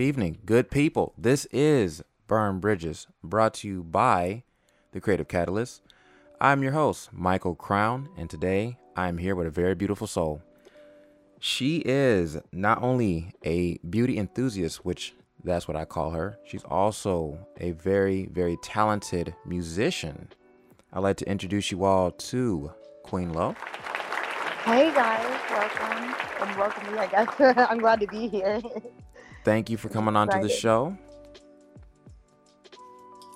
[0.00, 1.12] good evening, good people.
[1.18, 4.44] This is Burned Bridges, brought to you by
[4.92, 5.82] the Creative Catalyst.
[6.40, 10.40] I'm your host, Michael Crown, and today I'm here with a very beautiful soul.
[11.38, 15.12] She is not only a beauty enthusiast, which
[15.44, 20.30] that's what I call her, she's also a very, very talented musician.
[20.94, 23.54] I'd like to introduce you all to Queen Lo.
[24.64, 26.98] Hey guys, welcome and welcome me.
[26.98, 27.28] I guess
[27.68, 28.62] I'm glad to be here.
[29.44, 30.96] Thank you for coming on to the show.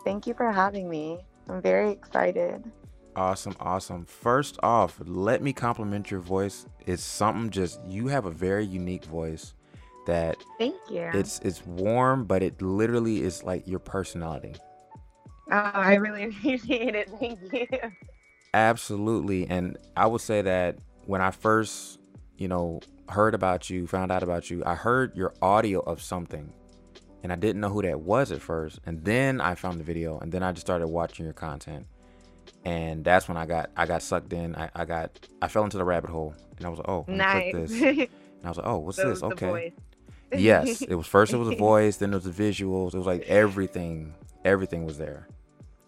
[0.05, 1.19] Thank you for having me.
[1.49, 2.63] I'm very excited.
[3.17, 4.05] Awesome, awesome.
[4.05, 6.67] First off, let me compliment your voice.
[6.87, 9.55] It's something just you have a very unique voice
[10.07, 11.09] that Thank you.
[11.15, 14.55] It's it's warm, but it literally is like your personality.
[15.51, 17.11] Oh, I really appreciate it.
[17.21, 17.67] Thank you.
[18.53, 19.47] Absolutely.
[19.49, 21.99] And I would say that when I first,
[22.37, 26.53] you know, heard about you, found out about you, I heard your audio of something
[27.23, 28.81] and I didn't know who that was at first.
[28.87, 31.87] And then I found the video and then I just started watching your content.
[32.65, 34.55] And that's when I got I got sucked in.
[34.57, 37.53] I, I got I fell into the rabbit hole and I was like, oh, nice.
[37.55, 37.73] this.
[38.45, 39.23] And I was like, oh, what's So this?
[39.23, 39.73] it was the Okay.
[40.37, 40.83] yes.
[40.89, 42.95] It was first it was a voice, then it was the visuals.
[42.95, 44.15] It was like everything.
[44.45, 45.27] Everything was there.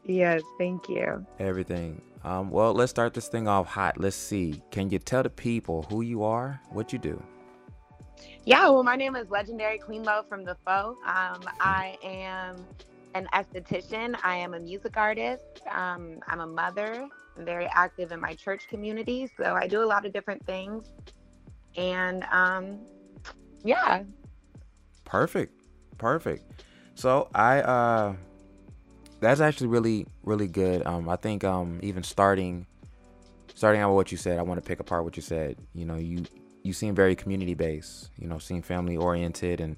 [0.05, 1.27] Yes, thank you.
[1.39, 2.01] Everything.
[2.27, 4.01] Um, well, let's start this thing off hot.
[4.01, 4.61] Let's see.
[4.73, 7.23] Can you tell the people who you are, what you do?
[8.45, 10.97] Yeah, well, my name is Legendary Queen Lo from The Foe.
[11.07, 12.57] Um, I am
[13.15, 14.17] an esthetician.
[14.25, 15.63] I am a music artist.
[15.71, 17.09] Um, I'm a mother.
[17.39, 19.31] I'm very active in my church community.
[19.37, 20.85] So I do a lot of different things.
[21.77, 22.81] And um,
[23.65, 24.03] yeah,
[25.05, 25.55] Perfect.
[25.99, 26.65] Perfect.
[26.95, 28.15] So I uh
[29.21, 30.87] that's actually really, really good.
[30.87, 32.67] Um I think um even starting
[33.55, 35.57] starting out with what you said, I want to pick apart what you said.
[35.75, 36.25] You know, you
[36.63, 39.77] you seem very community based, you know, seem family oriented and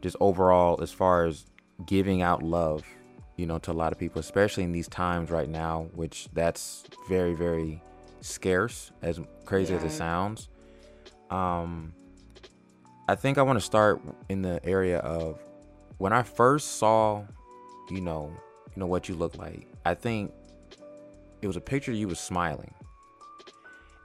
[0.00, 1.44] just overall as far as
[1.86, 2.84] giving out love,
[3.36, 6.84] you know, to a lot of people, especially in these times right now, which that's
[7.08, 7.82] very, very
[8.20, 10.48] scarce, as crazy as it sounds.
[11.30, 11.92] Um
[13.08, 15.40] I think I want to start in the area of
[15.98, 17.24] when I first saw,
[17.90, 18.32] you know,
[18.74, 19.66] you know what you look like.
[19.84, 20.32] I think
[21.42, 22.72] it was a picture you was smiling.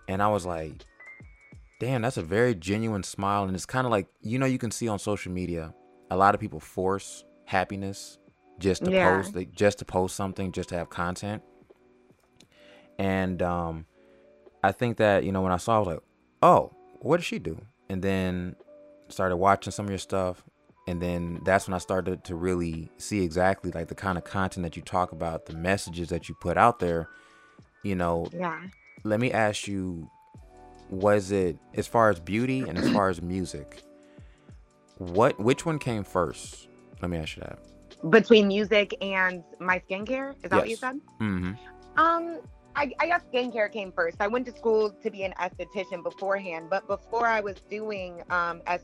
[0.08, 0.86] And I was like,
[1.80, 4.72] damn, that's a very genuine smile and it's kind of like, you know, you can
[4.72, 5.74] see on social media
[6.12, 8.18] a lot of people force happiness
[8.60, 9.18] just to Yeah.
[9.18, 11.42] post, like, just to post something, just to have content.
[12.98, 13.86] And um
[14.64, 16.00] I think that, you know, when I saw I was like,
[16.42, 16.72] "Oh,
[17.02, 17.60] what does she do?"
[17.90, 18.56] And then
[19.10, 20.44] started watching some of your stuff
[20.88, 24.64] and then that's when I started to really see exactly like the kind of content
[24.64, 27.10] that you talk about, the messages that you put out there.
[27.84, 28.62] You know, yeah.
[29.04, 30.10] let me ask you
[30.90, 33.82] was it as far as beauty and as far as music?
[34.98, 36.68] What which one came first?
[37.02, 37.60] Let me ask you that.
[38.10, 40.80] Between music and my skincare, is that what you Yes.
[40.80, 41.00] said?
[41.20, 41.58] Mhm.
[41.98, 42.40] Um,
[42.76, 44.18] I, I guess skincare came first.
[44.20, 48.62] I went to school to be an esthetician beforehand, but before I was doing um,
[48.68, 48.80] I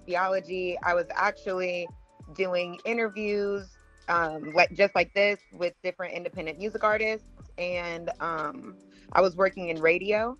[0.94, 1.88] was actually
[2.36, 8.78] doing interviews, um, like just like this, with different independent music artists, and um,
[9.14, 10.38] I was working in radio.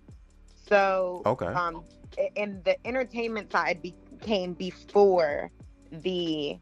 [0.68, 1.54] So, Okay.
[1.54, 1.84] um,
[2.36, 5.50] and the entertainment side became before
[5.90, 6.56] the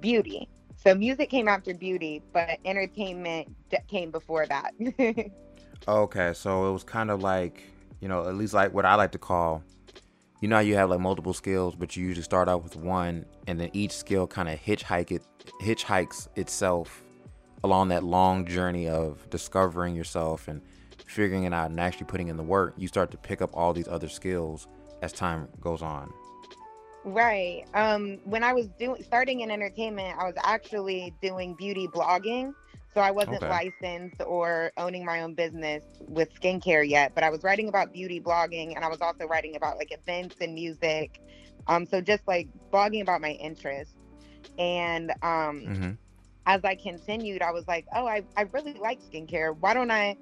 [0.00, 0.48] beauty.
[0.76, 3.48] So music came after beauty, but entertainment
[3.88, 4.72] came before that.
[5.86, 7.62] Okay, so it was kind of like,
[8.00, 9.62] you know, at least like what I like to call,
[10.40, 13.24] you know, how you have like multiple skills, but you usually start out with one,
[13.46, 15.22] and then each skill kind of hitchhike it,
[15.62, 17.02] hitchhikes itself
[17.64, 20.62] along that long journey of discovering yourself and
[21.06, 22.74] figuring it out and actually putting in the work.
[22.76, 24.68] You start to pick up all these other skills
[25.02, 26.12] as time goes on.
[27.04, 27.64] Right.
[27.74, 32.52] Um, when I was doing starting in entertainment, I was actually doing beauty blogging.
[32.94, 33.48] So I wasn't Okay.
[33.48, 38.20] licensed or owning my own business with skincare yet, but I was writing about beauty
[38.20, 41.20] blogging and I was also writing about like events and music.
[41.66, 43.94] Um, so just like blogging about my interests.
[44.58, 45.92] And um, hmm
[46.46, 49.56] as I continued, I was like, oh, I, I really like skincare.
[49.58, 50.16] Why don't I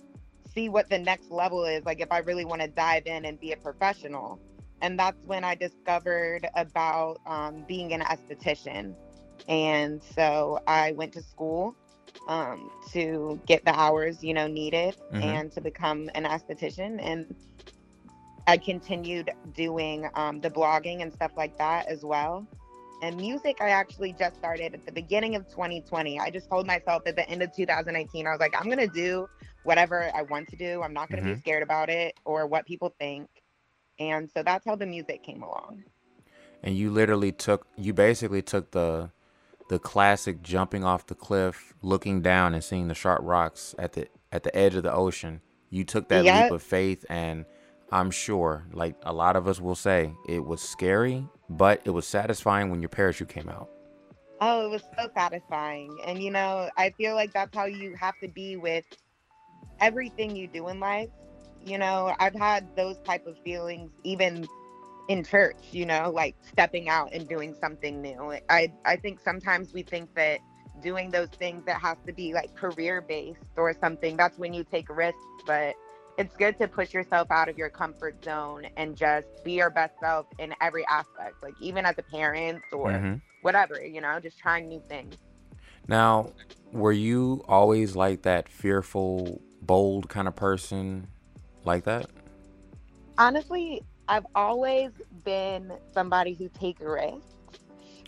[0.54, 1.84] see what the next level is?
[1.84, 4.40] Like, if I really want to dive in and be a professional.
[4.80, 8.96] And that's when I discovered about um, being an esthetician.
[9.48, 11.76] And so I went to school
[12.28, 15.22] um, to get the hours, you know, needed Mhm.
[15.22, 16.98] and to become an esthetician.
[17.02, 17.34] And
[18.46, 22.46] I continued doing um, the blogging and stuff like that as well.
[23.02, 26.18] And music, I actually just started at the beginning of 2020.
[26.18, 28.86] I just told myself at the end of 2019, I was like, I'm going to
[28.86, 29.28] do
[29.64, 30.82] whatever I want to do.
[30.82, 31.34] I'm not going to Mhm.
[31.34, 33.28] be scared about it or what people think.
[33.98, 35.84] And so that's how the music came along.
[36.62, 39.10] and you literally took you basically took the
[39.68, 44.08] the classic jumping off the cliff, looking down and seeing the sharp rocks at the
[44.32, 45.40] at the edge of the ocean.
[45.70, 46.34] You took that Yep.
[46.34, 47.44] leap of faith and
[47.90, 52.06] I'm sure, like a lot of us will say, it was scary, but it was
[52.06, 53.68] satisfying when your parachute came out.
[54.40, 55.96] Oh, it was so satisfying.
[56.06, 58.84] And you know, I feel like that's how you have to be with
[59.80, 61.08] everything you do in life.
[61.64, 64.46] You know, I've had those type of feelings even
[65.08, 68.36] in church, you know, like stepping out and doing something new.
[68.48, 70.40] I I think sometimes we think that
[70.82, 74.64] doing those things that has to be like career based or something, that's when you
[74.64, 75.74] take risks, but
[76.18, 79.94] it's good to push yourself out of your comfort zone and just be your best
[80.00, 83.20] self in every aspect, like even as a parent or Mhm.
[83.42, 85.16] whatever, you know, just trying new things.
[85.88, 86.32] Now,
[86.72, 91.08] were you always like that fearful, bold kind of person
[91.64, 92.10] like that?
[93.18, 94.90] Honestly, I've always
[95.24, 97.24] been somebody who takes risks.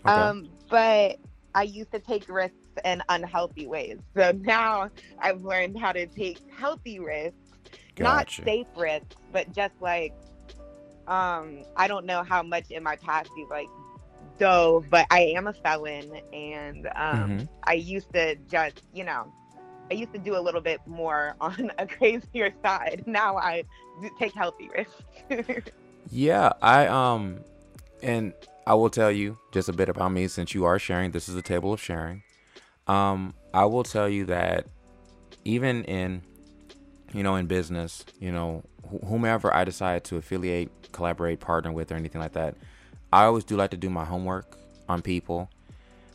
[0.07, 0.31] Okay.
[0.31, 1.17] Um, but
[1.55, 3.99] I used to take risks in unhealthy ways.
[4.17, 7.37] So now I've learned how to take healthy risks,
[7.99, 10.15] not safe risks, but just like
[11.07, 13.71] um, I don't know how much in my past you've like
[14.39, 17.49] dove, but I am a felon and um Mhm.
[17.65, 19.33] I used to just, you know,
[19.91, 23.05] I used to do a little bit more on a crazier side.
[23.07, 23.65] Now I
[24.19, 25.71] take healthy risks.
[26.11, 27.41] Yeah, I um
[28.03, 28.33] and
[28.67, 31.11] I will tell you just a bit about me since you are sharing.
[31.11, 32.23] This is a table of sharing.
[32.87, 34.67] Um I will tell you that
[35.45, 36.23] even in
[37.13, 41.93] you know in business, you know, wh- whomever I decide to affiliate, collaborate, partner with
[41.93, 42.57] or anything like that,
[43.13, 44.57] I always do like to do my homework
[44.89, 45.51] on people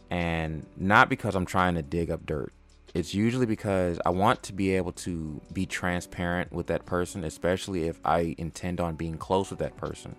[0.09, 2.53] and not because I'm trying to dig up dirt.
[2.93, 7.87] It's usually because I want to be able to be transparent with that person, especially
[7.87, 10.15] if I intend on being close with that person.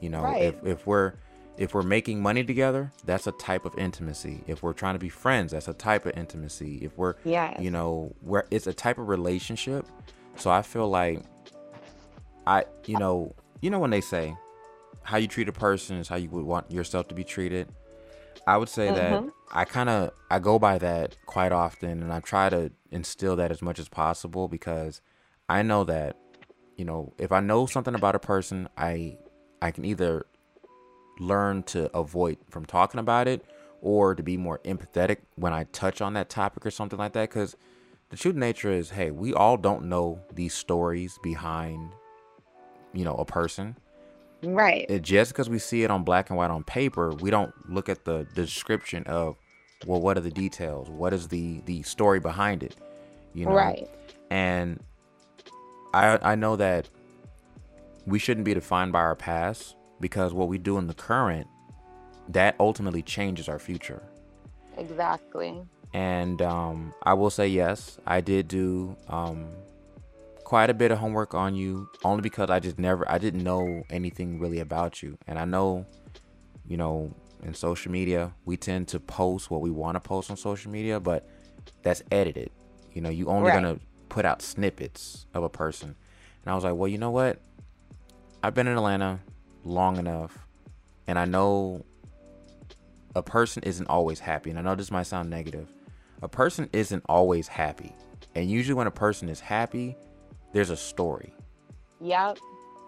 [0.00, 0.42] You know, Right.
[0.42, 1.14] if if we're
[1.58, 4.42] if we're making money together, that's a type of intimacy.
[4.46, 6.78] If we're trying to be friends, that's a type of intimacy.
[6.82, 7.60] If we're Yes.
[7.60, 9.86] you know, where it's a type of relationship.
[10.36, 11.22] So I feel like
[12.46, 14.34] I you know, you know when they say
[15.02, 17.68] how you treat a person is how you would want yourself to be treated.
[18.46, 19.30] I would say that Mhm.
[19.52, 23.50] I kind of I go by that quite often and I try to instill that
[23.50, 25.00] as much as possible because
[25.48, 26.16] I know that
[26.76, 29.18] you know, if I know something about a person, I
[29.60, 30.26] I can either
[31.20, 33.44] learn to avoid from talking about it
[33.80, 37.30] or to be more empathetic when I touch on that topic or something like that
[37.30, 37.56] cuz
[38.08, 41.92] the true nature is hey, we all don't know these stories behind
[42.94, 43.76] you know, a person
[44.42, 44.86] right.
[44.88, 47.88] it, just because we see it on black and white on paper, we don't look
[47.88, 49.36] at the description of,
[49.86, 50.88] well, what are the details?
[50.88, 52.76] What is the the story behind it?
[53.34, 53.88] You know, Right.
[54.30, 54.82] And
[55.94, 56.88] I I know that
[58.06, 61.46] we shouldn't be defined by our past because what we do in the current
[62.28, 64.02] that ultimately changes our future.
[64.76, 65.62] Exactly.
[65.92, 69.48] And um, I will say yes, I did do um,
[70.44, 73.82] quite a bit of homework on you, only because I just never, I didn't know
[73.90, 75.18] anything really about you.
[75.26, 75.86] And I know,
[76.66, 80.36] you know, in social media, we tend to post what we want to post on
[80.36, 81.28] social media, but
[81.82, 82.50] that's edited.
[82.92, 83.54] You know, you only Right.
[83.54, 85.94] gonna put out snippets of a person.
[86.44, 87.40] And I was like, well, you know what?
[88.42, 89.20] I've been in Atlanta
[89.64, 90.46] long enough,
[91.06, 91.84] and I know
[93.14, 94.50] a person isn't always happy.
[94.50, 95.72] And I know this might sound negative.
[96.22, 97.94] A person isn't always happy.
[98.34, 99.96] And usually when a person is happy,
[100.52, 101.34] there's a story.
[102.00, 102.38] Yep.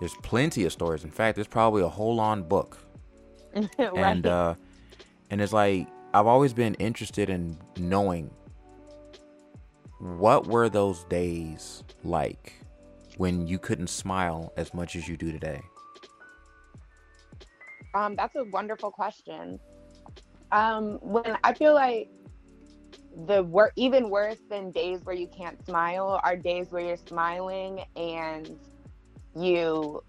[0.01, 1.05] There's plenty of stories.
[1.05, 2.79] In fact, there's probably a whole on book.
[3.79, 3.97] right.
[3.97, 4.55] And uh
[5.31, 8.31] and it's like I've always been interested in knowing
[9.99, 12.53] what were those days like
[13.17, 15.61] when you couldn't smile as much as you do today.
[17.95, 19.59] Um, that's a wonderful question.
[20.53, 22.09] Um, when I feel like
[23.27, 27.85] the wor- even worse than days where you can't smile are days where you're smiling
[27.97, 28.59] and
[29.37, 30.03] you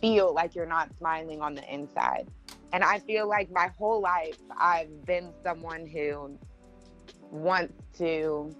[0.00, 2.28] feel like you're not smiling on the inside.
[2.72, 6.38] And I feel like my whole life I've been someone who
[7.30, 8.56] wants to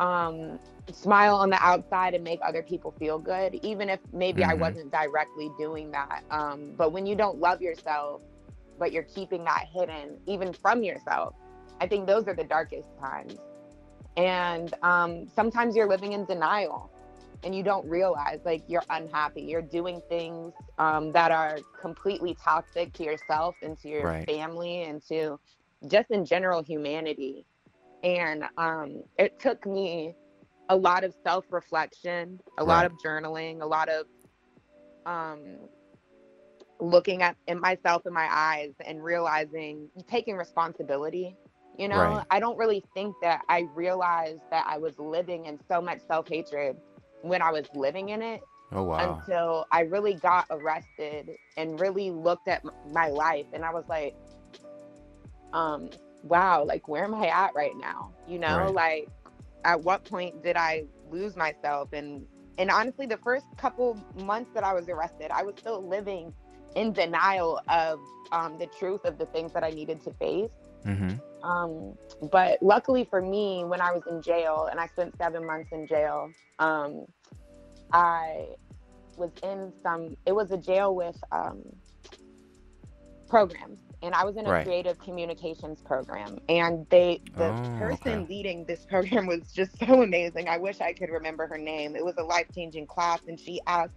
[0.00, 0.58] um
[0.92, 4.54] smile on the outside and make other people feel good even if maybe I Mhm.
[4.54, 6.22] wasn't directly doing that.
[6.30, 8.22] Um but when you don't love yourself
[8.78, 11.34] but you're keeping that hidden even from yourself
[11.80, 13.38] I think those are the darkest times.
[14.16, 16.92] And um sometimes you're living in denial
[17.42, 19.42] and you don't realize like you're unhappy.
[19.42, 24.28] You're doing things um, that are completely toxic to yourself and to your Right.
[24.28, 25.38] family and to
[25.86, 27.46] just in general humanity.
[28.02, 30.14] And um, it took me
[30.68, 34.06] a lot of self-reflection a lot of journaling a lot of
[35.06, 35.68] um,
[36.80, 41.36] looking at in myself in my eyes and realizing taking responsibility.
[41.76, 42.26] You know Right.
[42.30, 46.76] i don't really think that i realized that i was living in so much self-hatred
[47.22, 49.24] when i was living in it Oh wow.
[49.24, 54.14] until i really got arrested and really looked at my life and i was like
[55.52, 55.88] um
[56.22, 58.74] wow like where am i at right now you know Right.
[58.74, 59.08] like
[59.64, 62.26] at what point did i lose myself and
[62.58, 66.32] and honestly the first couple months that i was arrested i was still living
[66.74, 68.00] in denial of
[68.32, 70.50] um, the truth of the things that i needed to face
[70.86, 71.48] Mm-hmm.
[71.48, 71.94] um,
[72.30, 75.86] but luckily for me, when I was in jail and I spent seven months in
[75.86, 77.06] jail, um,
[77.92, 78.46] I
[79.16, 81.62] was in some, it was a jail with um,
[83.28, 83.80] programs.
[84.02, 84.64] And I was in a Right.
[84.64, 86.38] creative communications program.
[86.48, 88.26] And they, the Oh, person okay.
[88.28, 90.48] leading this program was just so amazing.
[90.48, 91.96] I wish I could remember her name.
[91.96, 93.20] It was a life changing class.
[93.26, 93.94] And she asked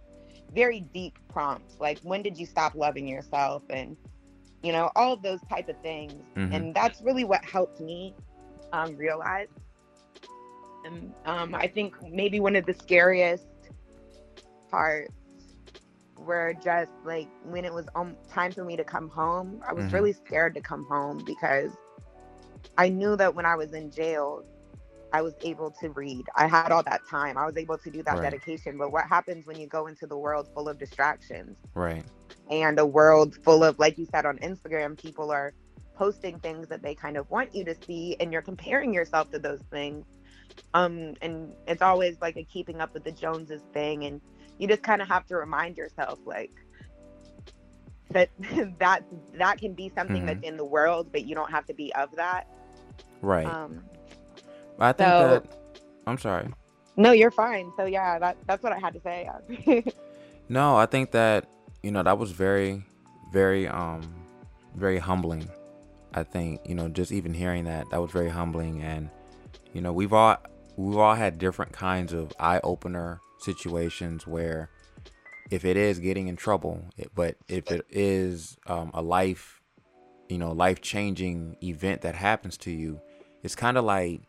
[0.52, 3.62] very deep prompts like, when did you stop loving yourself?
[3.70, 3.96] And
[4.62, 6.52] you know all of those type of things Mhm.
[6.52, 8.14] and that's really what helped me
[8.72, 9.48] um, realize
[10.84, 13.46] and um, i think maybe one of the scariest
[14.70, 15.12] parts
[16.16, 19.86] were just like when it was um, time for me to come home i was
[19.86, 19.92] Mhm.
[19.92, 21.76] really scared to come home because
[22.78, 24.42] i knew that when i was in jail
[25.12, 28.02] i was able to read i had all that time i was able to do
[28.02, 28.22] that Right.
[28.22, 32.04] dedication but what happens when you go into the world full of distractions Right.
[32.50, 35.54] and a world full of like you said on instagram people are
[35.96, 39.38] posting things that they kind of want you to see and you're comparing yourself to
[39.38, 40.06] those things
[40.74, 44.20] um and it's always like a keeping up with the joneses thing and
[44.58, 46.52] you just kind of have to remind yourself like
[48.10, 48.30] that
[48.78, 49.04] that
[49.34, 50.26] that can be something Mhm.
[50.26, 52.46] that's in the world but you don't have to be of that
[53.22, 53.46] Right.
[53.46, 53.80] um
[54.78, 55.44] I think so- that.
[56.06, 56.48] I'm sorry.
[56.96, 59.30] no you're fine so yeah that that's what i had to say
[60.48, 61.46] No, I think that
[61.82, 62.82] you know that was very,
[63.32, 64.02] very, um,
[64.76, 65.48] very humbling.
[66.12, 69.08] I think you know just even hearing that that was very humbling, and
[69.72, 70.36] you know we've all
[70.76, 74.68] we've all had different kinds of eye opener situations where
[75.50, 79.60] if it is getting in trouble, it, but if it is um, a life,
[80.28, 83.00] you know, life changing event that happens to you,
[83.42, 84.20] it's kind of like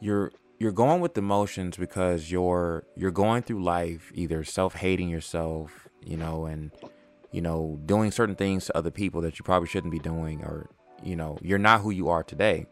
[0.00, 5.88] you're you're going with the motions because you're you're going through life either self-hating yourself
[6.04, 6.70] you know and
[7.32, 10.68] you know doing certain things to other people that you probably shouldn't be doing or
[11.02, 12.66] you know you're not who you are today.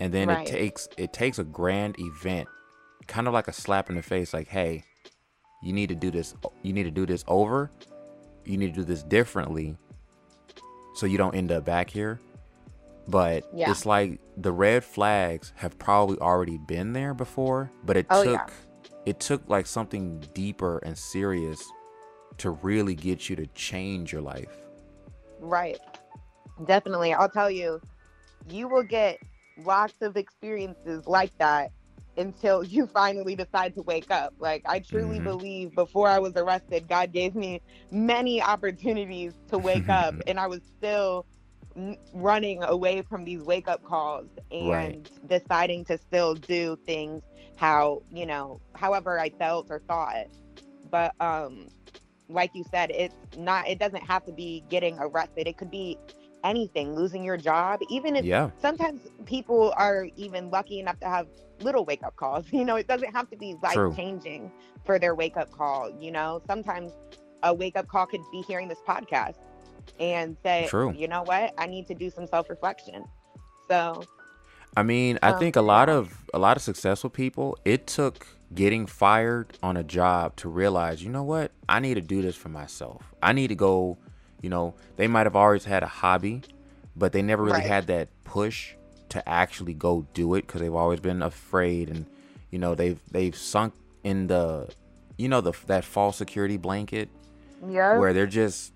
[0.00, 0.46] And then Right.
[0.48, 2.48] it takes it takes a grand event
[3.06, 4.84] kind of like a slap in the face like hey
[5.62, 7.70] you need to do this you need to do this over.
[8.44, 9.76] You need to do this differently
[10.94, 12.18] so you don't end up back here
[13.08, 13.70] but Yeah.
[13.70, 18.32] it's like the red flags have probably already been there before but it Oh, took
[18.32, 18.46] yeah.
[19.06, 21.62] it took like something deeper and serious
[22.36, 24.54] to really get you to change your life
[25.40, 25.78] Right.
[26.66, 27.14] Definitely.
[27.14, 27.80] I'll tell you,
[28.50, 29.20] you will get
[29.56, 31.70] lots of experiences like that
[32.16, 34.34] until you finally decide to wake up.
[34.40, 35.24] Like, I truly Mhm.
[35.24, 37.62] believe before I was arrested, God gave me
[37.92, 41.26] many opportunities to wake up, and I was still
[42.14, 45.10] running away from these wake up calls and Right.
[45.26, 47.22] deciding to still do things
[47.56, 50.26] how, you know, however I felt or thought.
[50.90, 51.68] But, um,
[52.28, 55.46] like you said, it's not, it doesn't have to be getting arrested.
[55.46, 55.98] It could be
[56.44, 61.26] anything, losing your job, even if yeah sometimes people are even lucky enough to have
[61.60, 62.46] little wake up calls.
[62.52, 64.50] You know, it doesn't have to be life changing
[64.84, 65.90] for their wake up call.
[66.00, 66.92] You know, sometimes
[67.42, 69.34] a wake up call could be hearing this podcast
[69.98, 70.90] and say, True.
[70.90, 73.04] you know what, I need to do some self reflection.
[73.68, 74.08] So,
[74.76, 78.26] I mean, I Um, think a lot of a lot of successful people, it took
[78.54, 81.52] getting fired on a job to realize, you know what?
[81.68, 83.02] I need to do this for myself.
[83.22, 83.98] I need to go,
[84.42, 86.42] you know, they might have always had a hobby,
[86.96, 87.62] but they never really Right.
[87.62, 88.74] had that push
[89.10, 92.06] to actually go do it cuz they've always been afraid and
[92.50, 94.68] you know, they've they've sunk in the
[95.18, 97.08] you know the that false security blanket
[97.68, 98.72] yeah, where they're just,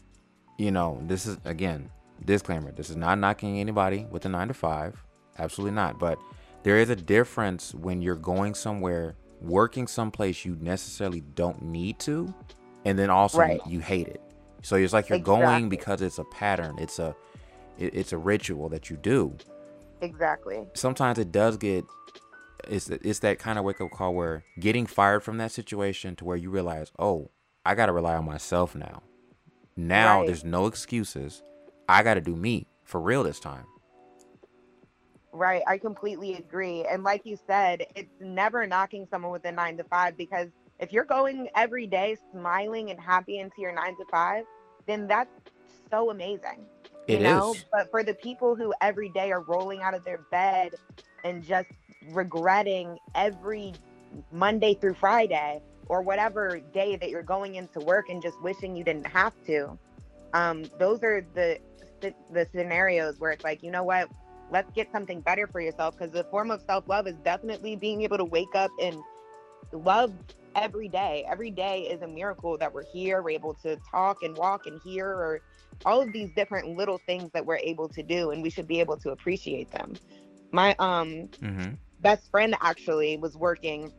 [0.59, 1.91] you know, this is again
[2.25, 2.73] disclaimer.
[2.73, 5.03] This is not knocking anybody with a nine to five,
[5.39, 5.99] absolutely not.
[5.99, 6.19] But
[6.63, 12.33] there is a difference when you're going somewhere, working someplace you necessarily don't need to,
[12.85, 13.61] and then also Right.
[13.67, 14.21] you hate it.
[14.63, 16.77] So it's like you're going because it's a pattern.
[16.79, 17.17] It's a
[17.79, 19.37] it, it's a ritual that you do.
[20.01, 20.67] exactly.
[20.75, 21.85] Sometimes it does get
[22.69, 26.25] it's it's that kind of wake up call where getting fired from that situation to
[26.25, 27.31] where you realize, oh,
[27.67, 29.03] I got to rely on myself now.
[29.77, 30.27] Now Right.
[30.27, 31.43] there's no excuses.
[31.89, 33.65] I got to do me for real this time.
[35.33, 35.63] Right.
[35.67, 36.85] I completely agree.
[36.85, 40.49] And like you said, it's never knocking someone with a nine to five because
[40.79, 44.45] if you're going every day smiling and happy into your nine to five,
[44.87, 45.31] then that's
[45.91, 46.67] so amazing.
[47.09, 47.53] It you know?
[47.53, 47.65] is.
[47.73, 50.75] But for the people who every day are rolling out of their bed
[51.25, 51.69] and just
[52.11, 53.73] regretting every
[54.33, 58.85] Monday through Friday or whatever day that you're going into work and just wishing you
[58.85, 59.79] didn't have to,
[60.33, 61.59] um, those are the
[62.31, 64.09] the scenarios where it's like, you know what,
[64.51, 68.03] let's get something better for yourself because the form of self love is definitely being
[68.03, 69.05] able to wake up and
[69.73, 70.13] love
[70.55, 71.25] every day.
[71.31, 74.81] Every day is a miracle that we're here, we're able to talk and walk and
[74.83, 75.41] hear, or
[75.85, 78.81] all of these different little things that we're able to do, and we should be
[78.81, 79.99] able to appreciate them.
[80.53, 81.75] My um Mm-hmm.
[82.01, 83.93] best friend actually was working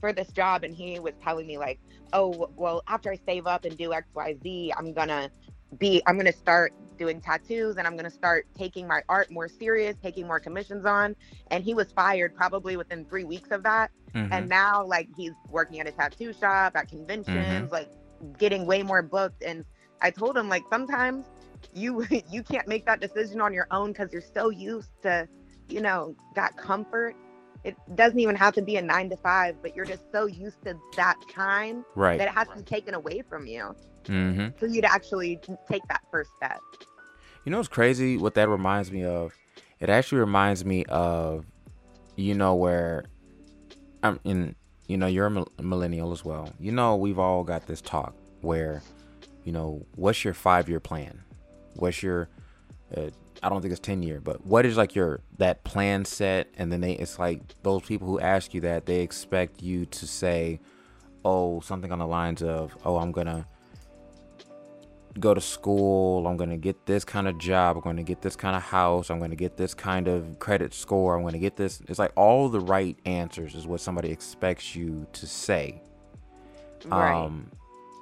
[0.00, 1.80] for this job, and he was telling me like,
[2.12, 5.30] oh well, after I save up and do X Y Z, I'm gonna
[5.78, 9.96] be I'm gonna start doing tattoos and I'm gonna start taking my art more serious,
[10.02, 11.16] taking more commissions on.
[11.50, 14.32] And he was fired probably within three weeks of that Mm-hmm.
[14.32, 17.90] and now like he's working at a tattoo shop at conventions like
[18.38, 19.64] getting way more booked and
[20.00, 21.26] i told him like sometimes
[21.72, 25.28] you you can't make that decision on your own because you're so used to
[25.68, 27.16] you know that comfort
[27.64, 30.62] it doesn't even have to be a nine to five but you're just so used
[30.64, 32.18] to that time right.
[32.18, 33.74] that it has to be taken away from you
[34.04, 34.56] Mm-hmm.
[34.58, 35.38] for you to actually
[35.70, 36.58] take that first step
[37.44, 38.16] You know what's crazy?
[38.16, 39.34] What that reminds me of?
[39.78, 41.44] It actually reminds me of,
[42.16, 43.04] you know, where
[44.02, 44.54] I'm in.
[44.88, 46.52] You know, you're a millennial as well.
[46.58, 48.82] You know, we've all got this talk where,
[49.44, 51.22] you know, what's your five year plan?
[51.76, 52.28] What's your,
[52.96, 53.10] uh,
[53.42, 56.48] I don't think it's ten year, but what is like your that plan set?
[56.56, 60.06] And then they, it's like those people who ask you that they expect you to
[60.06, 60.60] say,
[61.24, 63.46] oh, something on the lines of, oh, I'm gonna
[65.18, 66.26] go to school.
[66.26, 67.76] I'm going to get this kind of job.
[67.76, 69.10] I'm going to get this kind of house.
[69.10, 71.16] I'm going to get this kind of credit score.
[71.16, 71.80] I'm going to get this.
[71.88, 75.82] It's like all the right answers is what somebody expects you to say.
[76.86, 77.50] right Um,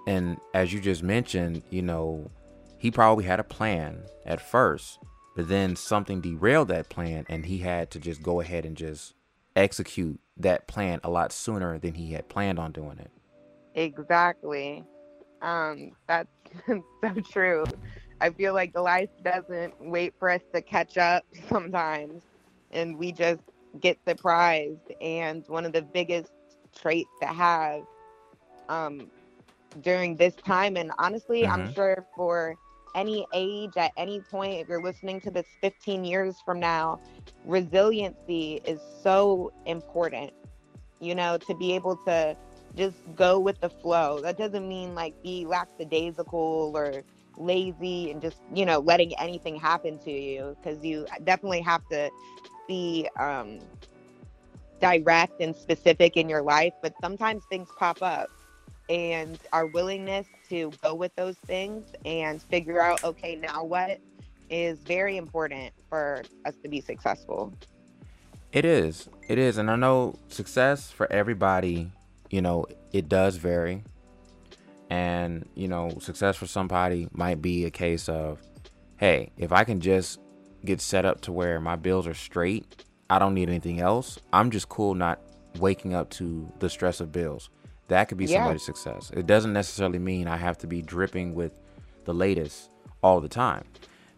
[0.06, 2.30] and as you just mentioned, you know,
[2.78, 4.98] he probably had a plan at first,
[5.38, 9.14] but then something derailed that plan and he had to just go ahead and just
[9.54, 13.08] execute that plan a lot sooner than he had planned on doing it.
[13.76, 14.82] Exactly.
[15.40, 16.28] Um, that's
[16.66, 16.80] so
[17.30, 17.64] true.
[18.20, 22.24] I feel like life doesn't wait for us to catch up sometimes,
[22.72, 23.42] and we just
[23.78, 24.92] get surprised.
[25.00, 26.32] And one of the biggest
[26.74, 27.82] traits to have
[28.68, 29.08] um,
[29.82, 31.74] during this time, and honestly, I'm Mhm.
[31.76, 32.56] sure for
[32.98, 37.00] any age at any point, if you're listening to this 15 years from now,
[37.44, 40.32] resiliency is so important.
[41.00, 42.36] You know, to be able to
[42.76, 44.20] just go with the flow.
[44.22, 47.02] That doesn't mean like be lackadaisical or
[47.36, 52.10] lazy and just, you know, letting anything happen to you because you definitely have to
[52.68, 53.60] be um,
[54.80, 56.74] direct and specific in your life.
[56.82, 58.30] But sometimes things pop up
[58.88, 64.00] and our willingness to go with those things and figure out, okay, now what
[64.50, 67.52] is very important for us to be successful.
[68.52, 69.08] It is.
[69.28, 69.58] It is.
[69.58, 71.92] And I know success for everybody,
[72.30, 73.84] you know, it does vary.
[74.90, 78.40] And, you know, success for somebody might be a case of,
[78.96, 80.18] hey, if I can just
[80.64, 84.18] get set up to where my bills are straight, I don't need anything else.
[84.32, 85.20] I'm just cool not
[85.58, 87.50] waking up to the stress of bills.
[87.88, 88.38] That could be Yeah.
[88.38, 89.10] somebody's success.
[89.14, 91.52] It doesn't necessarily mean I have to be dripping with
[92.04, 92.70] the latest
[93.02, 93.64] all the time.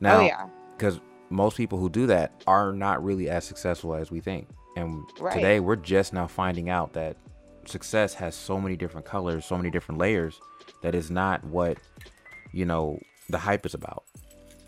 [0.00, 0.48] Now, oh yeah.
[0.76, 4.48] because most people who do that are not really as successful as we think.
[4.76, 5.34] And Right.
[5.34, 7.16] today we're just now finding out that
[7.66, 10.40] success has so many different colors, so many different layers
[10.82, 11.78] that is not what,
[12.52, 14.04] you know, the hype is about.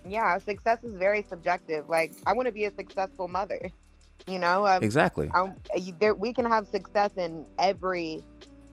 [0.07, 3.71] yeah success is very subjective like i want to be a successful mother
[4.27, 5.31] you know um, Exactly.
[5.33, 5.55] um,
[6.01, 8.21] there, we can have success in every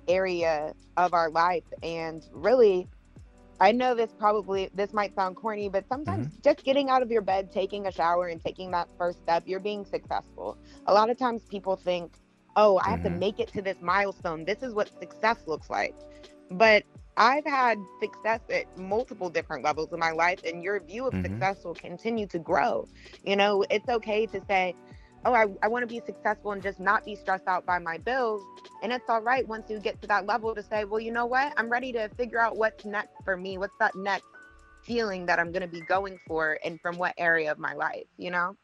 [0.09, 1.65] area of our life.
[1.83, 2.89] And really
[3.61, 7.21] i know this probably this might sound corny but sometimes just getting out of your
[7.21, 10.57] bed taking a shower and taking that first step you're being successful.
[10.87, 12.13] A lot of times people think
[12.55, 13.19] oh i have to Mhm.
[13.25, 14.45] make it to this milestone.
[14.45, 15.95] This is what success looks like.
[16.51, 16.83] But
[17.17, 21.21] i've had success at multiple different levels in my life and your view of Mhm.
[21.21, 22.87] success will continue to grow.
[23.23, 24.75] You know it's okay to say
[25.25, 27.97] oh, I, I want to be successful and just not be stressed out by my
[27.97, 28.41] bills.
[28.81, 31.25] And it's all right once you get to that level to say, well, you know
[31.25, 31.53] what?
[31.57, 33.57] I'm ready to figure out what's next for me.
[33.57, 34.25] What's that next
[34.83, 38.05] feeling that I'm going to be going for and from what area of my life,
[38.17, 38.55] you know?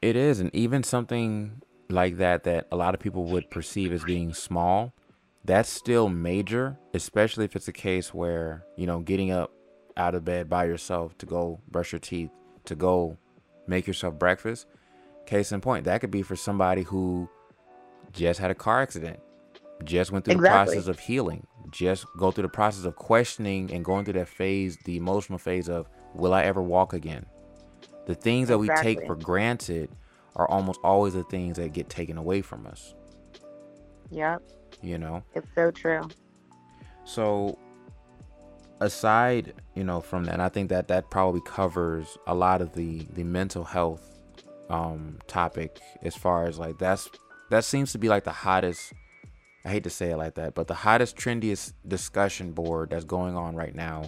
[0.00, 4.04] It is, and even something like that that a lot of people would perceive as
[4.04, 4.92] being small,
[5.44, 9.52] that's still major, especially if it's a case where, you know, getting up
[9.96, 12.30] out of bed by yourself to go brush your teeth,
[12.66, 13.16] to go
[13.66, 14.66] make yourself breakfast.
[15.28, 17.28] Case in point, that could be for somebody who
[18.12, 19.20] just had a car accident,
[19.84, 20.76] just went through Exactly.
[20.76, 21.46] the process of healing.
[21.70, 25.68] just go through the process of questioning and going through that phase, the emotional phase
[25.68, 27.26] of, will I ever walk again?
[28.06, 29.90] The things that we take for granted
[30.34, 32.94] are almost always the things that get taken away from us.
[34.10, 34.40] Yep.
[34.80, 35.22] You know?
[35.34, 36.08] It's so true.
[37.04, 37.58] So,
[38.80, 43.06] aside, you know, from that, I think that that probably covers a lot of the
[43.12, 44.17] the mental health
[44.70, 47.08] um topic as far as like that's
[47.50, 48.92] that seems to be like the hottest
[49.64, 53.36] I hate to say it like that, but the hottest, trendiest discussion board that's going
[53.36, 54.04] on right now.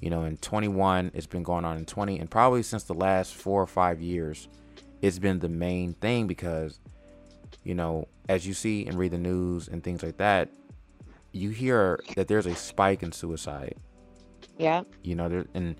[0.00, 3.34] You know, in 21, it's been going on in 20, and probably since the last
[3.34, 4.48] four or five years,
[5.02, 6.80] it's been the main thing because,
[7.62, 10.48] you know, as you see and read the news and things like that,
[11.32, 13.76] you hear that there's a spike in suicide.
[14.58, 14.82] Yeah.
[15.02, 15.76] You know, there and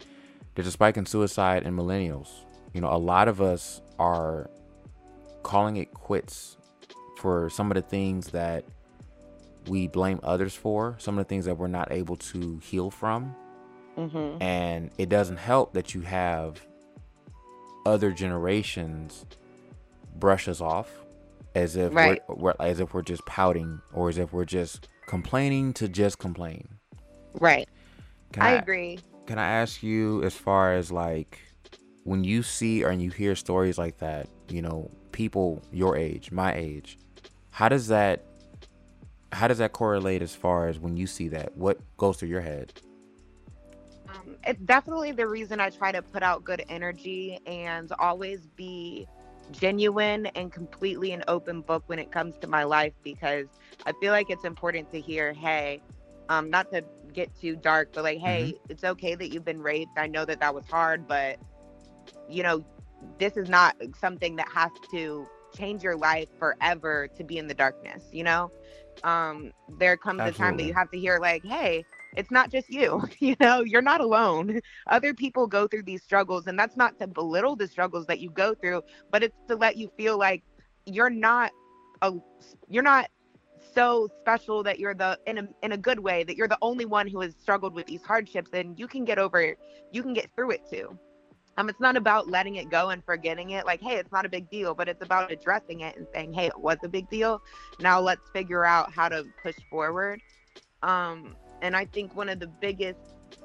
[0.54, 2.28] there's a spike in suicide in millennials.
[2.74, 4.50] You know, a lot of us are
[5.42, 6.56] calling it quits
[7.18, 8.64] for some of the things that
[9.68, 13.34] we blame others for, some of the things that we're not able to heal from.
[13.96, 14.42] Mm-hmm.
[14.42, 16.60] And it doesn't help that you have
[17.84, 19.26] other generations
[20.16, 20.88] brush us off
[21.54, 22.22] as if right.
[22.28, 26.18] we're, we're, as if we're just pouting or as if we're just complaining to just
[26.18, 26.66] complain.
[27.34, 27.68] Right.
[28.32, 28.98] Can I, I agree.
[29.26, 31.38] Can I ask you as far as like
[32.04, 36.54] when you see or you hear stories like that, you know, people your age, my
[36.54, 36.98] age,
[37.50, 38.24] how does that
[39.32, 41.56] how does that correlate as far as when you see that?
[41.56, 42.72] What goes through your head?
[44.08, 49.06] Um, it's definitely the reason I try to put out good energy and always be
[49.52, 53.46] genuine and completely an open book when it comes to my life because
[53.86, 55.80] I feel like it's important to hear, hey,
[56.28, 58.72] um, not to get too dark, but like, hey, mm-hmm.
[58.72, 59.92] it's okay that you've been raped.
[59.96, 61.38] I know that that was hard, but
[62.30, 62.64] you know,
[63.18, 67.54] this is not something that has to change your life forever to be in the
[67.54, 68.50] darkness, you know?
[69.04, 70.26] um, there comes Absolutely.
[70.26, 71.84] a time that you have to hear like, hey,
[72.16, 73.02] it's not just you.
[73.20, 74.60] You know, you're not alone.
[74.86, 78.30] Other people go through these struggles, and that's not to belittle the struggles that you
[78.30, 80.42] go through, but it's to let you feel like
[80.86, 81.52] you're not
[82.02, 82.12] a
[82.68, 83.08] you're not
[83.74, 86.86] so special that you're the in a in a good way that you're the only
[86.86, 89.58] one who has struggled with these hardships and you can get over it.
[89.92, 90.98] You can get through it too.
[91.60, 93.66] Um, it's not about letting it go and forgetting it.
[93.66, 96.46] Like, hey, it's not a big deal, but it's about addressing it and saying, hey,
[96.46, 97.42] it was a big deal.
[97.80, 100.22] Now let's figure out how to push forward.
[100.82, 103.00] Um, and I think one of the biggest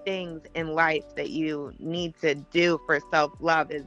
[0.05, 3.83] things in life that you need to do for self love is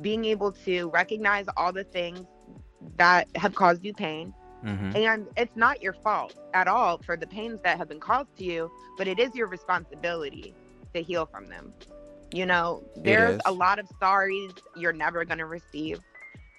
[0.00, 2.26] being able to recognize all the things
[2.96, 4.34] that have caused you pain.
[4.64, 4.96] Mm-hmm.
[4.96, 8.44] And it's not your fault at all for the pains that have been caused to
[8.44, 10.54] you, but it is your responsibility
[10.92, 11.72] to heal from them.
[12.34, 16.00] You know, there's a lot of sorries you're never going to receive.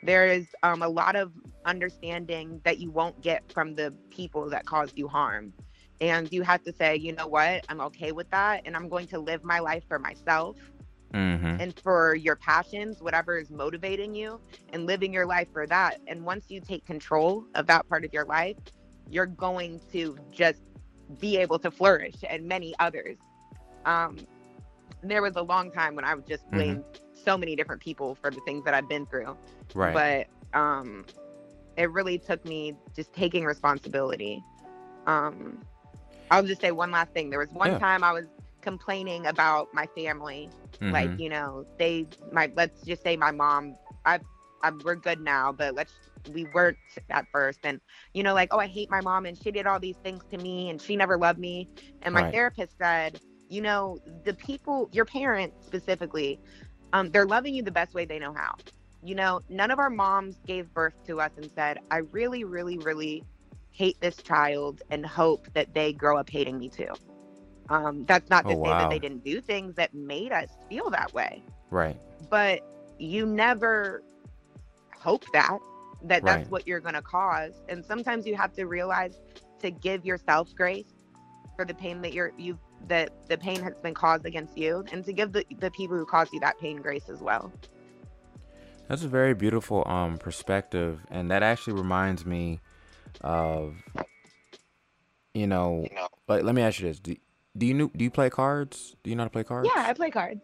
[0.03, 1.33] There is um, a lot of
[1.65, 5.51] understanding that you won't get from the people that caused you harm.
[5.99, 7.65] And you have to say, you know what?
[7.67, 8.61] I'm okay with that.
[8.65, 10.55] And I'm going to live my life for myself
[11.13, 11.59] mm-hmm.
[11.59, 14.39] and for your passions, whatever is motivating you,
[14.71, 15.99] and living your life for that.
[16.07, 18.55] And once you take control of that part of your life,
[19.09, 20.61] you're going to just
[21.19, 23.17] be able to flourish and many others.
[23.85, 24.17] Um,
[25.09, 27.03] there was a long time when I would just blame mm-hmm.
[27.13, 29.37] so many different people for the things that I've been through.
[29.73, 30.27] Right.
[30.53, 31.05] But um,
[31.77, 34.43] it really took me just taking responsibility.
[35.07, 35.61] Um,
[36.31, 37.29] I'll just say one last thing.
[37.29, 37.79] There was one yeah.
[37.79, 38.25] time I was
[38.61, 40.91] complaining about my family, mm-hmm.
[40.91, 43.75] like you know, they my let's just say my mom.
[44.05, 44.19] I,
[44.63, 45.93] I we're good now, but let's
[46.33, 46.77] we weren't
[47.09, 47.79] at first and
[48.13, 50.37] you know like oh i hate my mom and she did all these things to
[50.37, 51.69] me and she never loved me
[52.01, 52.33] and my right.
[52.33, 56.39] therapist said you know, the people, your parents specifically,
[56.93, 58.55] um, they're loving you the best way they know how.
[59.03, 62.77] You know, none of our moms gave birth to us and said, I really, really,
[62.79, 63.23] really
[63.71, 66.93] hate this child and hope that they grow up hating me too.
[67.69, 68.79] Um, that's not to oh, say wow.
[68.79, 71.43] that they didn't do things that made us feel that way.
[71.71, 71.99] Right.
[72.29, 72.61] But
[72.97, 74.03] you never
[74.97, 75.59] hope that
[76.03, 76.39] that right.
[76.39, 79.19] that's what you're going to cause and sometimes you have to realize
[79.59, 80.93] to give yourself grace
[81.55, 85.03] for the pain that you're you've that the pain has been caused against you and
[85.05, 87.51] to give the, the people who caused you that pain grace as well.
[88.87, 92.59] That's a very beautiful um perspective and that actually reminds me
[93.21, 93.75] of
[95.33, 95.87] you know
[96.27, 96.99] like let me ask you this.
[96.99, 97.15] Do,
[97.57, 98.95] do you know do you play cards?
[99.03, 99.69] Do you know how to play cards?
[99.75, 100.41] Yeah i play cards.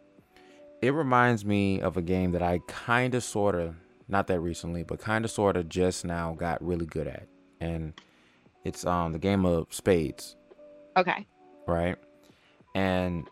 [0.81, 3.75] It reminds me of a game that i kind of sort of
[4.07, 7.27] not that recently but kind of sort of just now got really good at
[7.59, 7.93] and
[8.65, 10.35] it's um the game of spades.
[10.97, 11.27] Okay.
[11.67, 11.97] Right
[12.75, 13.27] and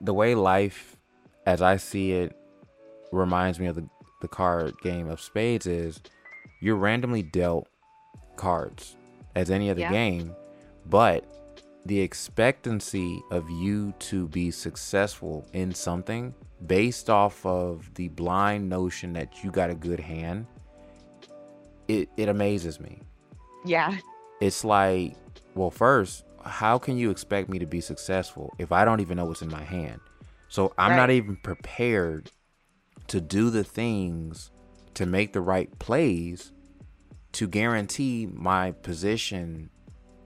[0.00, 0.96] the way life,
[1.46, 2.36] as I see it,
[3.12, 3.88] reminds me of the,
[4.20, 6.00] the card game of spades is
[6.60, 7.68] you're randomly dealt
[8.36, 8.96] cards
[9.34, 9.90] as any other yeah.
[9.90, 10.34] game,
[10.86, 11.24] but
[11.86, 16.34] the expectancy of you to be successful in something
[16.66, 20.46] based off of the blind notion that you got a good hand
[21.88, 23.00] it it amazes me
[23.64, 23.96] Yeah.
[24.42, 25.16] it's like
[25.54, 29.24] well first how can you expect me to be successful if i don't even know
[29.24, 30.00] what's in my hand?
[30.48, 32.30] So i'm not even prepared
[33.08, 34.50] to do the things
[34.94, 36.52] to make the right plays
[37.32, 39.70] to guarantee my position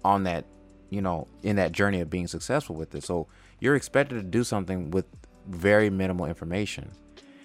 [0.04, 0.44] on that
[0.90, 3.02] you know in that journey of being successful with it.
[3.02, 3.26] So
[3.60, 5.06] you're expected to do something with
[5.46, 6.90] very minimal information.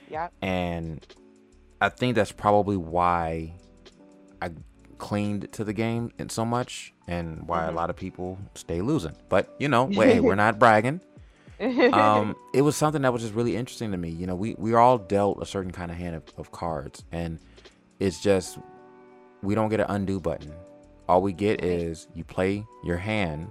[0.09, 0.29] Yeah.
[0.41, 1.05] and
[1.81, 3.53] I think that's probably why
[4.41, 4.49] I
[4.99, 7.75] cleaned to the game and so much, and why a Mhm.
[7.75, 9.15] lot of people stay losing.
[9.29, 11.01] But you know, wait, we're not bragging.
[11.91, 14.09] Um, it was something that was just really interesting to me.
[14.09, 17.39] You know, we we all dealt a certain kind of hand of, of cards, and
[17.99, 18.59] it's just
[19.41, 20.53] we don't get an undo button.
[21.07, 23.49] All we get is you play your hand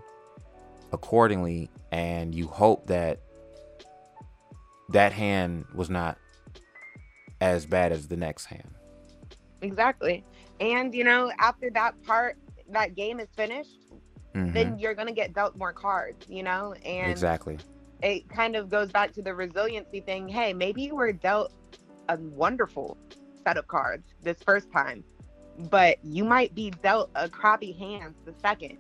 [0.92, 3.20] accordingly, and you hope that
[4.90, 6.16] that hand was not
[7.40, 8.70] as bad as the next hand.
[9.60, 10.24] exactly.
[10.60, 12.36] And you know, after that part,
[12.70, 13.78] that game is finished,
[14.34, 14.52] Mhm.
[14.52, 16.26] then you're gonna get dealt more cards.
[16.28, 17.58] You know, and exactly.
[18.02, 20.28] it kind of goes back to the resiliency thing.
[20.28, 21.52] Hey, maybe you were dealt
[22.08, 22.96] a wonderful
[23.44, 25.04] set of cards this first time,
[25.70, 28.78] but you might be dealt a crappy hand the second.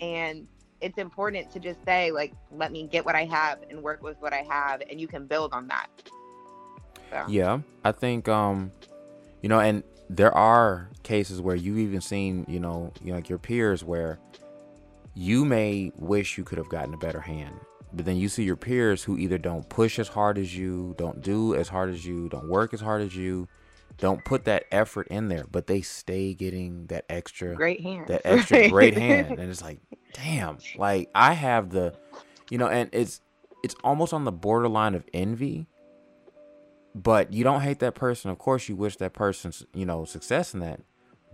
[0.00, 0.46] And
[0.80, 4.16] it's important to just say, like, let me get what I have and work with
[4.20, 5.86] what I have, and you can build on that.
[7.10, 8.72] So, Yeah, I think um,
[9.42, 9.82] you know, and
[10.16, 14.18] there are cases where you've even seen, you know, you know, like your peers where
[15.14, 17.54] you may wish you could have gotten a better hand,
[17.92, 21.22] but then you see your peers who either don't push as hard as you, don't
[21.22, 23.48] do as hard as you, don't work as hard as you,
[23.98, 28.08] don't put that effort in there, but they stay getting that extra great hand.
[28.08, 29.78] that extra great hand and it's like
[30.14, 31.94] damn like i have the
[32.50, 33.20] you know and it's
[33.62, 35.66] it's almost on the borderline of envy
[36.94, 38.30] but you don't hate that person.
[38.30, 40.80] Of course you wish that person's you know success in that.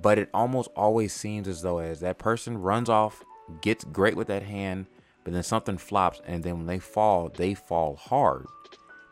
[0.01, 3.23] But it almost always seems as though as that person runs off
[3.63, 4.87] gets great with that hand
[5.25, 8.47] but then something flops and then when they fall they fall hard.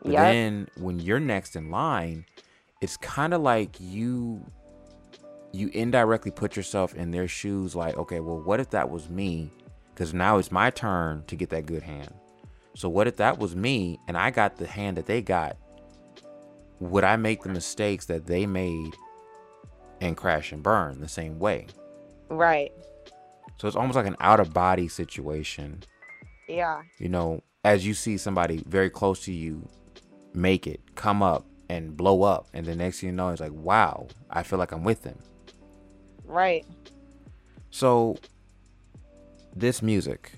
[0.03, 0.21] But Yep.
[0.21, 2.25] then when you're next in line
[2.81, 4.45] it's kind of like you
[5.51, 9.51] you indirectly put yourself in their shoes like okay well what if that was me?
[9.93, 12.13] Because now it's my turn to get that good hand.
[12.75, 15.57] So what if that was me and i got the hand that they got
[16.79, 18.95] would i make the mistakes that they made
[20.01, 21.65] and crash and burn the same way
[22.29, 22.71] Right.
[23.57, 25.83] so it's almost like an out of body situation
[26.47, 26.81] Yeah.
[26.99, 29.67] you know as you see somebody very close to you
[30.33, 33.51] make it come up and blow up and the next thing you know it's like
[33.53, 35.17] wow i feel like i'm with them
[36.25, 36.65] Right.
[37.69, 38.17] So,
[39.55, 40.33] this music,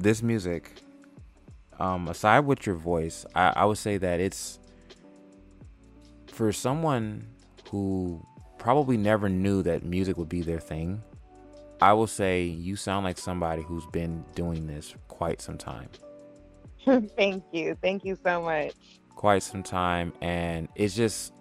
[0.00, 0.72] this music,
[1.78, 4.58] um, aside with your voice, I, I would say that it's
[6.36, 7.26] for someone
[7.70, 8.24] who
[8.58, 11.02] probably never knew that music would be their thing.
[11.80, 15.88] I will say you sound like somebody who's been doing this quite some time,
[17.16, 17.76] Thank you.
[17.82, 18.74] Thank you so much.
[19.14, 21.32] quite some time, and it's just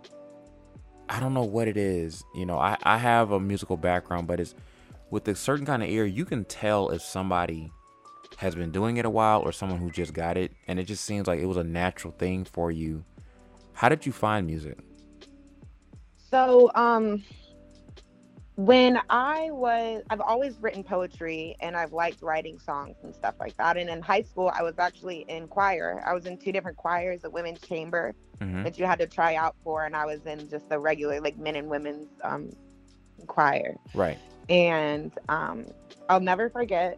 [1.09, 2.23] I don't know what it is.
[2.33, 4.55] You know, I, I have a musical background, but it's
[5.11, 7.71] with a certain kind of ear, you can tell if somebody
[8.37, 10.53] has been doing it a while or someone who just got it.
[10.67, 13.03] And it just seems like it was a natural thing for you.
[13.75, 14.79] How did you find music?
[16.31, 17.23] So, um,
[18.55, 23.55] when I was, I've always written poetry and I've liked writing songs and stuff like
[23.57, 23.75] that.
[23.75, 26.01] And in high school, I was actually in choir.
[26.05, 29.35] I was in two different choirs, a women's chamber hmm that you had to try
[29.35, 32.49] out for, and I was in just the regular, like men and women's um,
[33.27, 33.75] choir.
[33.93, 34.17] Right.
[34.49, 35.65] And um,
[36.09, 36.97] I'll never forget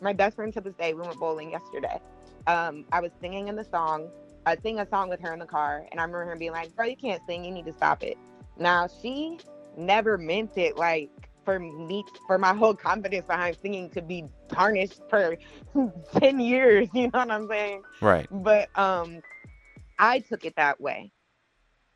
[0.00, 0.94] my best friend to this day.
[0.94, 1.98] We went bowling yesterday.
[2.46, 4.08] Um, I was singing in the song.
[4.46, 6.74] I sing a song with her in the car, and I remember her being like,
[6.76, 7.44] "Girl, you can't sing.
[7.44, 8.16] You need to stop it."
[8.58, 9.38] Now she
[9.76, 11.10] never meant it like
[11.44, 15.36] for me for my whole confidence behind singing to be tarnished for
[16.18, 18.26] 10 years you know what i'm saying Right.
[18.30, 19.22] but um
[19.98, 21.12] i took it that way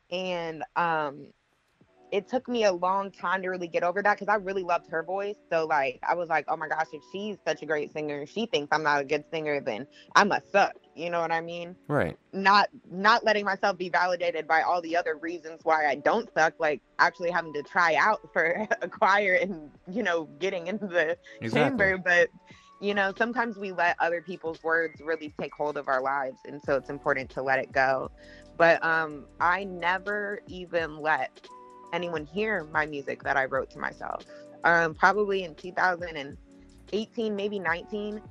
[0.09, 1.27] and um
[2.15, 4.89] it took me a long time to really get over that because i really loved
[4.89, 7.91] her voice so like i was like oh my gosh if she's such a great
[7.91, 11.19] singer and she thinks i'm not a good singer then i must suck you know
[11.19, 12.17] what i mean Right.
[12.33, 16.53] not not letting myself be validated by all the other reasons why I don't suck,
[16.59, 21.17] like actually having to try out for a choir and you know getting into the
[21.41, 21.51] Exactly.
[21.69, 21.97] chamber.
[21.97, 22.29] But
[22.81, 26.61] you know sometimes we let other people's words really take hold of our lives, and
[26.61, 28.09] so it's important to let it go.
[28.57, 31.47] But um, I never even let
[31.93, 34.25] anyone hear my music that I wrote to myself.
[34.63, 38.21] Um, probably in 2018, maybe 19,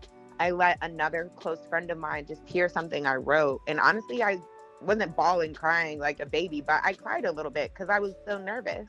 [0.40, 3.60] I let another close friend of mine just hear something I wrote.
[3.68, 4.38] And honestly, I
[4.80, 8.14] wasn't bawling, crying like a baby, but I cried a little bit because I was
[8.26, 8.88] so nervous.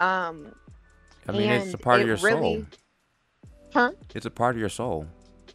[0.00, 0.52] Um,
[1.28, 2.66] I mean, it's a part of your really, soul.
[3.72, 3.92] Huh?
[4.14, 5.06] It's a part of your soul.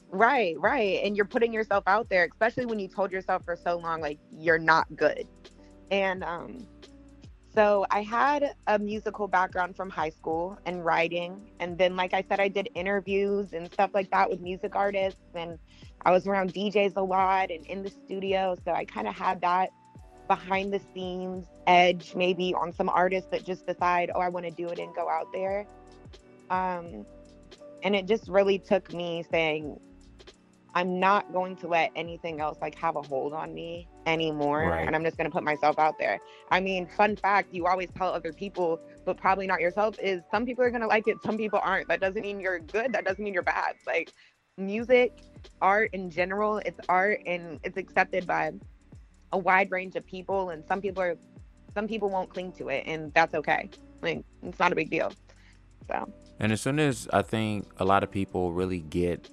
[0.10, 1.04] Right, right.
[1.04, 4.20] And you're putting yourself out there, especially when you told yourself for so long, like,
[4.38, 5.28] you're not good.
[5.92, 6.68] And um,
[7.58, 11.42] so I had a musical background from high school and writing.
[11.60, 15.20] And then, like I said, I did interviews and stuff like that with music artists.
[15.34, 15.58] And
[16.06, 18.56] I was around DJs a lot and in the studio.
[18.64, 19.72] So I kind of had that
[20.28, 24.52] behind the scenes edge, maybe on some artists that just decide, oh, I want to
[24.52, 25.66] do it and go out there.
[26.52, 27.08] Um,
[27.82, 29.80] and it just really took me saying,
[30.78, 34.60] I'm not going to let anything else like have a hold on me anymore.
[34.60, 34.86] Right.
[34.86, 36.20] And I'm just going to put myself out there.
[36.52, 40.46] I mean, fun fact you always tell other people, but probably not yourself, is some
[40.46, 41.88] people are going to like it, some people aren't.
[41.88, 42.94] That doesn't mean you're good.
[42.94, 43.74] That doesn't mean you're bad.
[43.88, 44.12] Like
[44.60, 45.18] music,
[45.64, 48.52] art in general, it's art and it's accepted by
[49.34, 50.52] a wide range of people.
[50.52, 51.18] And some people are,
[51.74, 52.84] some people won't cling to it.
[52.86, 53.72] And that's okay.
[54.04, 55.12] Like, it's not a big deal.
[55.88, 56.08] So.
[56.40, 59.28] And as soon as I think a lot of people really get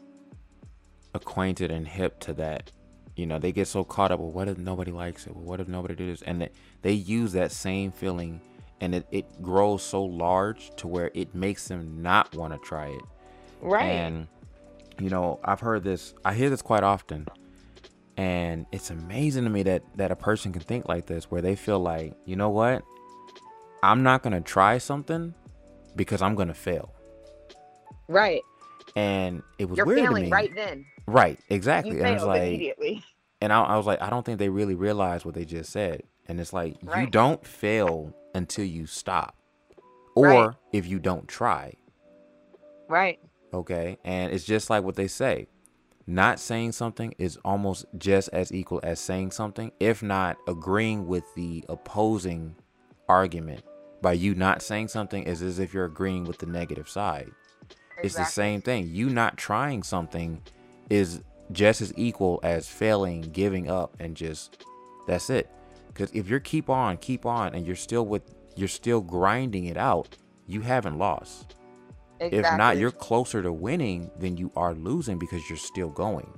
[1.14, 2.70] acquainted and hip to that.
[3.16, 4.18] You know, they get so caught up.
[4.18, 5.34] Well, what if nobody likes it?
[5.34, 6.22] Well, what if nobody does?
[6.22, 6.50] And they,
[6.82, 8.40] they use that same feeling,
[8.80, 12.88] and it, it grows so large to where it makes them not want to try
[12.88, 13.02] it.
[13.62, 13.84] Right.
[13.84, 14.26] And
[15.00, 16.14] you know, I've heard this.
[16.24, 17.26] I hear this quite often,
[18.16, 21.56] and it's amazing to me that that a person can think like this, where they
[21.56, 22.82] feel like, you know what,
[23.82, 25.34] I'm not gonna try something
[25.96, 26.92] because I'm gonna fail.
[28.08, 28.42] Right.
[28.96, 30.32] And it was You're weird failing to me.
[30.32, 30.84] right then.
[31.06, 31.96] Right, exactly.
[31.96, 33.04] You and I was failed like, immediately.
[33.40, 36.02] and I, I was like, I don't think they really realize what they just said.
[36.26, 39.36] And it's like you don't fail until you stop,
[40.14, 40.50] or Right.
[40.72, 41.74] if you don't try.
[42.88, 43.18] Right.
[43.52, 45.46] Okay, and it's just like what they say.
[46.06, 51.24] Not saying something is almost just as equal as saying something, if not agreeing with
[51.34, 52.56] the opposing
[53.08, 53.62] argument.
[54.02, 57.30] By you not saying something is as if you're agreeing with the negative side.
[58.02, 58.88] It's the same thing.
[58.88, 60.42] You not trying something
[60.90, 64.64] is just as equal as failing, giving up, and just
[65.06, 65.50] that's it.
[65.88, 69.76] Because if you're keep on, keep on, and you're still with you're still grinding it
[69.76, 70.16] out,
[70.46, 71.56] you haven't lost.
[72.20, 72.38] Exactly.
[72.38, 76.32] If not, you're closer to winning than you are losing because you're still going.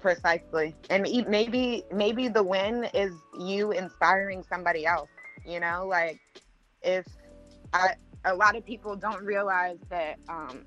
[0.00, 0.74] precisely.
[0.90, 5.10] And maybe maybe the win is you inspiring somebody else.
[5.46, 6.20] You know, like
[6.82, 7.06] if
[7.72, 10.64] I a lot of people don't realize that um,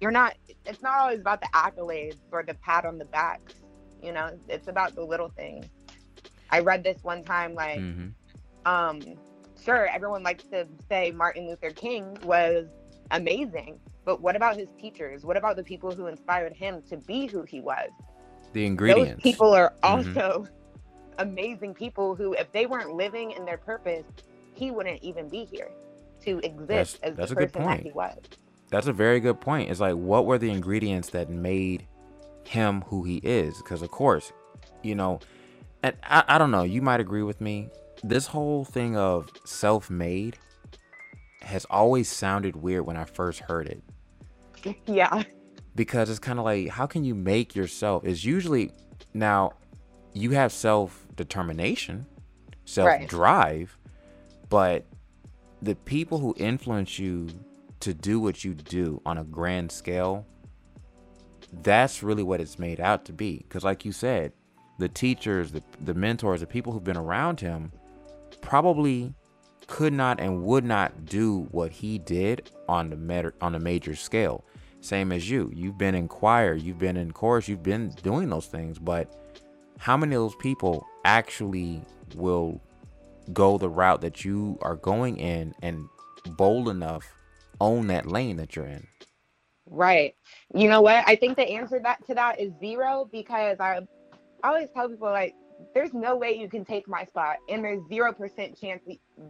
[0.00, 0.34] you're not.
[0.66, 3.54] It's not always about the accolades or the pat on the backs.
[4.02, 5.66] You know, it's about the little things.
[6.50, 8.08] I read this one time, like, hmm
[8.66, 9.00] um,
[9.62, 12.66] sure, everyone likes to say Martin Luther King was
[13.10, 15.24] amazing, but what about his teachers?
[15.24, 17.90] What about the people who inspired him to be who he was?
[18.54, 19.22] The ingredients.
[19.22, 20.16] Those people are Mhm.
[20.16, 20.46] also
[21.18, 24.06] amazing people who, if they weren't living in their purpose,
[24.54, 25.70] he wouldn't even be here
[26.22, 28.18] to exist That's- as that's the a good person that he was.
[28.70, 29.70] That's a very good point.
[29.70, 31.86] It's like, what were the ingredients that made
[32.44, 33.58] him who he is?
[33.58, 34.32] Because, of course,
[34.82, 35.20] you know,
[35.82, 37.68] and I, I don't know, you might agree with me.
[38.02, 40.38] This whole thing of self made
[41.42, 43.82] has always sounded weird when I first heard it.
[44.86, 45.24] Yeah,
[45.74, 48.02] Because it's kind of like, how can you make yourself?
[48.06, 48.70] It's usually,
[49.12, 49.52] now,
[50.14, 52.06] you have self determination,
[52.64, 53.76] self drive,
[54.48, 54.86] but
[55.60, 57.28] the people who influence you
[57.84, 60.26] to do what you do on a grand scale,
[61.62, 63.44] that's really what it's made out to be.
[63.46, 64.32] Because, like you said,
[64.78, 67.70] the teachers, the, the mentors, the people who've been around him
[68.40, 69.14] probably
[69.66, 73.94] could not and would not do what he did on the met- on a major
[73.94, 74.44] scale.
[74.80, 75.50] Same as you.
[75.54, 79.14] You've been in choir, you've been in chorus, you've been doing those things, but
[79.78, 81.82] how many of those people actually
[82.14, 82.62] will
[83.32, 85.86] go the route that you are going in and
[86.36, 87.13] bold enough
[87.60, 88.88] own that lane that you're in?
[89.66, 90.14] right.
[90.54, 91.04] You know what?
[91.06, 93.80] I think the answer that to that is zero because I,
[94.42, 95.34] I always tell people like,
[95.74, 98.82] there's no way you can take my spot, and there's zero percent chance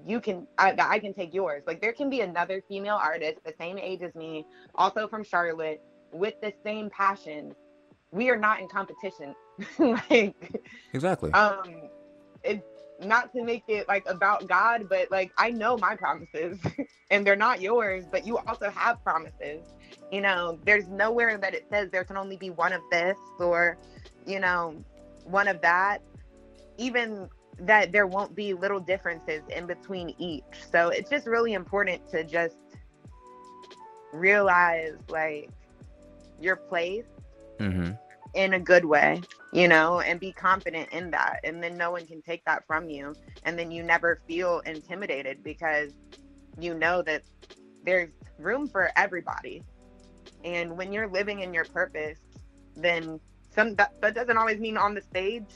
[0.06, 1.64] you can I, that I can take yours.
[1.66, 5.80] Like there can be another female artist the same age as me, also from Charlotte,
[6.12, 7.54] with the same passion.
[8.12, 9.34] We are not in competition.
[9.78, 10.62] like
[10.92, 11.34] Exactly.
[11.34, 11.90] um
[12.44, 12.64] it
[13.00, 16.58] not to make it like about god but like i know my promises
[17.10, 19.64] and they're not yours but you also have promises.
[20.10, 23.78] You know there's nowhere that it says there can only be one of this or
[24.26, 24.84] you know
[25.24, 25.98] one of that.
[26.78, 27.28] Even
[27.58, 30.44] that there won't be little differences in between each.
[30.70, 32.56] So it's just really important to just
[34.12, 35.50] realize like
[36.38, 37.06] your place
[37.60, 37.92] Mm-hmm.
[38.34, 39.22] in a good way,
[39.54, 41.38] you know, and be confident in that.
[41.44, 43.14] And then no one can take that from you.
[43.44, 45.92] And then you never feel intimidated because
[46.58, 47.22] you know that
[47.84, 49.62] there's room for everybody.
[50.44, 52.18] And when you're living in your purpose,
[52.74, 53.20] then
[53.54, 55.46] some that, that doesn't always mean on the stage.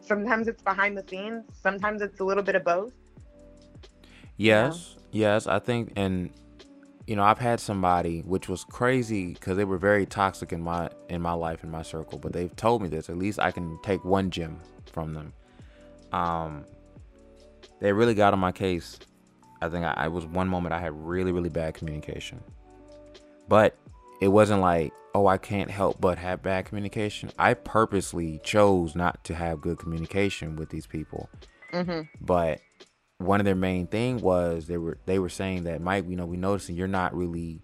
[0.00, 2.92] Sometimes it's behind the scenes, sometimes it's a little bit of both.
[4.36, 6.30] Yes, yes, I think, and
[7.06, 10.90] you know, I've had somebody which was crazy because they were very toxic in my
[11.08, 13.08] in my life in my circle, but they've told me this.
[13.08, 14.58] At least I can take one gem
[14.92, 15.32] from them.
[16.12, 16.64] Um,
[17.80, 18.98] they really got on my case.
[19.62, 22.42] I think I, I was one moment I had really really bad communication,
[23.48, 23.76] but
[24.20, 27.30] it wasn't like oh I can't help but have bad communication.
[27.38, 31.28] I purposely chose not to have good communication with these people
[31.72, 32.02] Mm-hmm.
[32.20, 32.60] but
[33.18, 36.26] one of their main thing was they were they were saying that Mike, you know,
[36.26, 37.60] we noticing you're not really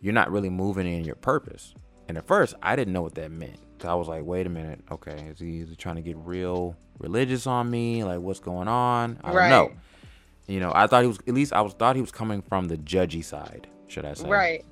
[0.00, 1.74] you're not really moving in your purpose.
[2.08, 3.58] And at first, I didn't know what that meant.
[3.78, 6.16] 'Cause I was like, wait a minute, okay, is he, is he trying to get
[6.18, 8.04] real religious on me?
[8.04, 9.18] Like, what's going on?
[9.24, 9.48] I don't Right.
[9.48, 9.70] know.
[10.46, 12.66] You know, I thought he was at least I was thought he was coming from
[12.68, 14.28] the judgy side, should I say?
[14.28, 14.64] Right.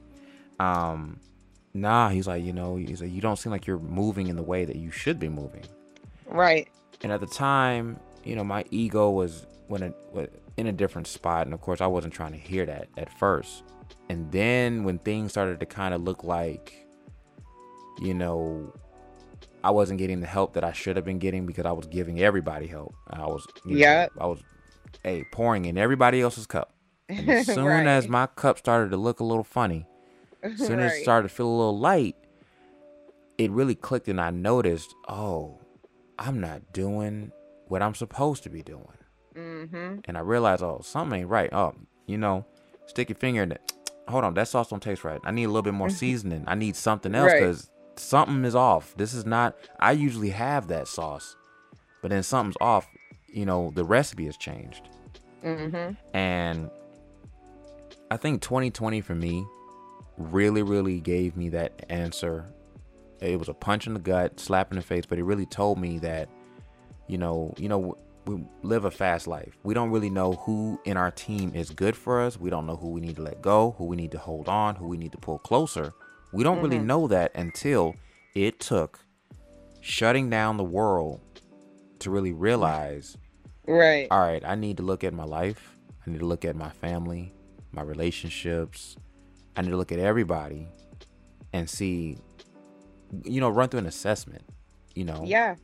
[0.58, 1.20] Um,
[1.72, 4.42] nah, he's like, you know, he's like, you don't seem like you're moving in the
[4.42, 5.64] way that you should be moving.
[6.26, 6.68] Right.
[7.02, 11.06] And at the time, you know, my ego was when it was in a different
[11.06, 13.62] spot, and of course, I wasn't trying to hear that at first.
[14.08, 16.86] And then when things started to kind of look like,
[18.00, 18.72] you know,
[19.62, 22.20] I wasn't getting the help that I should have been getting because I was giving
[22.20, 22.94] everybody help.
[23.08, 24.06] I was, yeah.
[24.18, 24.40] I was,
[25.02, 26.74] hey, pouring in everybody else's cup.
[27.08, 27.86] And as soon right.
[27.86, 29.86] as my cup started to look a little funny,
[30.42, 32.16] as soon as it started to feel a little light,
[33.36, 35.60] it really clicked and I noticed, oh,
[36.18, 37.30] I'm not doing
[37.68, 38.97] what I'm supposed to be doing.
[39.38, 40.00] Mm-hmm.
[40.04, 41.52] And I realized, oh, something ain't right.
[41.52, 41.74] Oh,
[42.06, 42.44] you know,
[42.86, 43.72] stick your finger in it.
[44.08, 45.20] Hold on, that sauce don't taste right.
[45.24, 46.44] I need a little bit more seasoning.
[46.46, 47.40] I need something else Right.
[47.40, 48.94] because something is off.
[48.96, 51.36] This is not, I usually have that sauce,
[52.00, 52.88] but then something's off.
[53.26, 54.88] You know, the recipe has changed.
[55.44, 55.92] Mm-hmm.
[56.16, 56.70] And
[58.10, 59.44] I think 2020 for me
[60.16, 62.46] really, really gave me that answer.
[63.20, 65.78] It was a punch in the gut, slap in the face, but it really told
[65.78, 66.28] me that,
[67.08, 67.96] you know, you know,
[68.28, 69.56] we live a fast life.
[69.62, 72.38] We don't really know who in our team is good for us.
[72.38, 74.76] We don't know who we need to let go, who we need to hold on,
[74.76, 75.92] who we need to pull closer.
[76.32, 76.84] We don't really Mhm.
[76.84, 77.94] know that until
[78.34, 79.00] it took
[79.80, 81.20] shutting down the world
[82.00, 83.16] to really realize
[83.66, 84.06] Right.
[84.10, 85.76] all right, I need to look at my life.
[86.06, 87.34] I need to look at my family,
[87.72, 88.96] my relationships.
[89.56, 90.68] I need to look at everybody
[91.52, 92.18] and see,
[93.24, 94.42] you know, run through an assessment,
[94.94, 95.22] you know?
[95.24, 95.56] Yeah.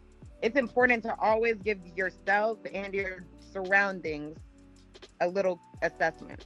[0.44, 4.36] It's important to always give yourself and your surroundings
[5.22, 6.44] a little assessment.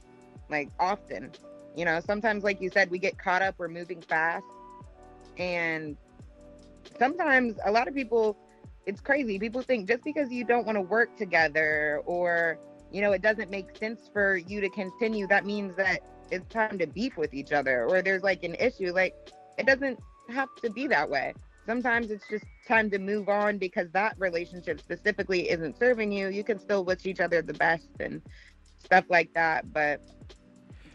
[0.49, 1.33] Like often.
[1.75, 4.45] You know, sometimes like you said, we get caught up, we're moving fast.
[5.37, 5.97] And
[6.97, 8.37] sometimes a lot of people
[8.85, 9.37] it's crazy.
[9.37, 12.57] People think just because you don't want to work together or
[12.93, 15.99] you know, it doesn't make sense for you to continue, that means that
[16.31, 18.93] it's time to beef with each other or there's like an issue.
[18.93, 19.13] Like
[19.57, 21.33] it doesn't have to be that way.
[21.69, 26.29] Sometimes it's just time to move on because that relationship specifically isn't serving you.
[26.29, 28.23] You can still wish each other the best and
[28.83, 29.71] stuff like that.
[29.71, 30.01] But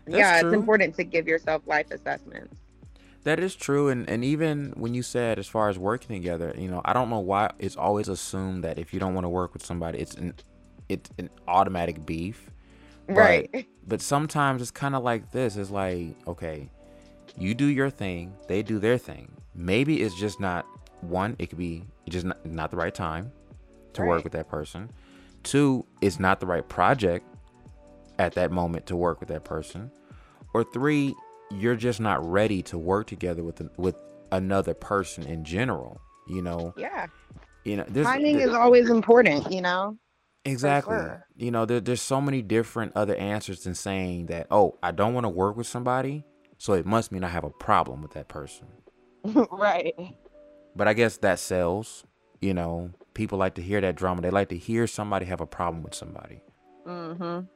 [0.04, 0.48] That's yeah, true.
[0.50, 2.56] it's important to give yourself life assessments.
[3.22, 3.88] That is true.
[3.88, 7.08] And, and even when you said as far as working together, you know, I don't
[7.08, 10.16] know why it's always assumed that if you don't want to work with somebody, it's
[10.16, 10.34] an,
[10.88, 12.50] it's an automatic beef.
[13.06, 13.68] But- Right.
[13.86, 15.56] But sometimes it's kind of like this.
[15.56, 16.70] It's like, okay,
[17.38, 19.30] you do your thing, they do their thing.
[19.54, 20.66] Maybe it's just not
[21.00, 23.30] one, it could be just not, not the right time
[23.94, 24.90] to work with that person.
[25.42, 27.26] Two, it's not the right project
[28.18, 29.90] at that moment to work with that person.
[30.54, 31.14] Or three,
[31.50, 33.96] you're just not ready to work together with an- with
[34.32, 36.00] another person in general.
[36.28, 37.06] You know, Yeah.
[37.64, 39.98] you know, there's, Timing is always important, you know?
[40.46, 40.96] Exactly.
[40.96, 41.26] sure.
[41.36, 45.14] You know, there, there's so many different other answers than saying that, oh, I don't
[45.14, 46.24] want to work with somebody,
[46.58, 48.66] so it must mean I have a problem with that person.
[49.50, 49.94] right.
[50.76, 52.04] But I guess that sells.
[52.40, 54.20] You know, people like to hear that drama.
[54.20, 56.42] They like to hear somebody have a problem with somebody.
[56.86, 57.46] Mm-hmm.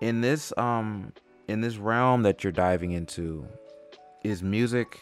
[0.00, 1.12] In this um
[1.46, 3.46] in this realm that you're diving into,
[4.24, 4.98] is music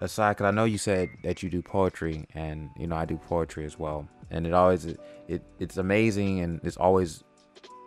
[0.00, 3.18] aside cuz I know you said that you do poetry and you know I do
[3.18, 4.08] poetry as well.
[4.30, 7.24] And it always it it's amazing and it's always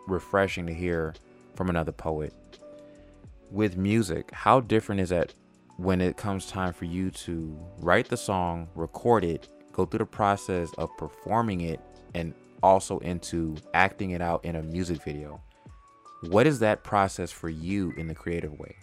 [0.08, 1.16] refreshing to hear
[1.56, 2.34] from another poet.
[3.52, 5.34] With music, how different is that
[5.80, 10.06] when it comes time for you to write the song, record it, go through the
[10.06, 11.80] process of performing it,
[12.14, 15.42] and also into acting it out in a music video?
[16.24, 18.76] What is that process for you in the creative way?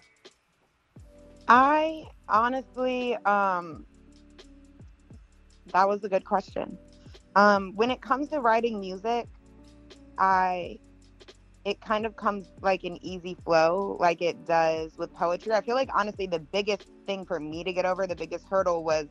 [1.48, 3.84] I honestly, um,
[5.74, 6.78] that was a good question.
[7.34, 9.26] Um, when it comes to writing music,
[10.16, 10.78] I
[11.66, 15.52] it kind of comes like an easy flow, like it does with poetry.
[15.52, 18.84] I feel like honestly, the biggest thing for me to get over, the biggest hurdle
[18.84, 19.08] was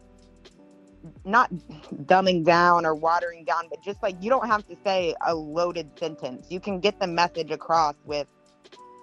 [1.26, 1.52] not
[2.06, 5.92] dumbing down or watering down, but just like you don't have to say a loaded
[6.00, 6.48] sentence.
[6.50, 8.28] You can get the message across with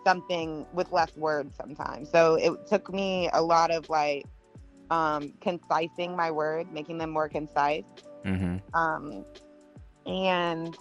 [0.02, 2.10] something with less words sometimes.
[2.10, 4.24] So it took me a lot of like
[4.90, 7.84] um, concising my words, making them more concise.
[8.24, 8.74] Mm-hmm.
[8.74, 9.26] Um,
[10.06, 10.74] and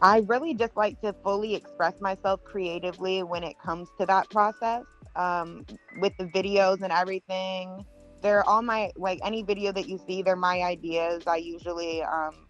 [0.00, 4.84] I really just like to fully express myself creatively when it comes to that process.
[5.16, 5.66] Um,
[6.00, 7.84] with the videos and everything,
[8.22, 11.24] they're all my like any video that you see, they're my ideas.
[11.26, 12.46] I usually um,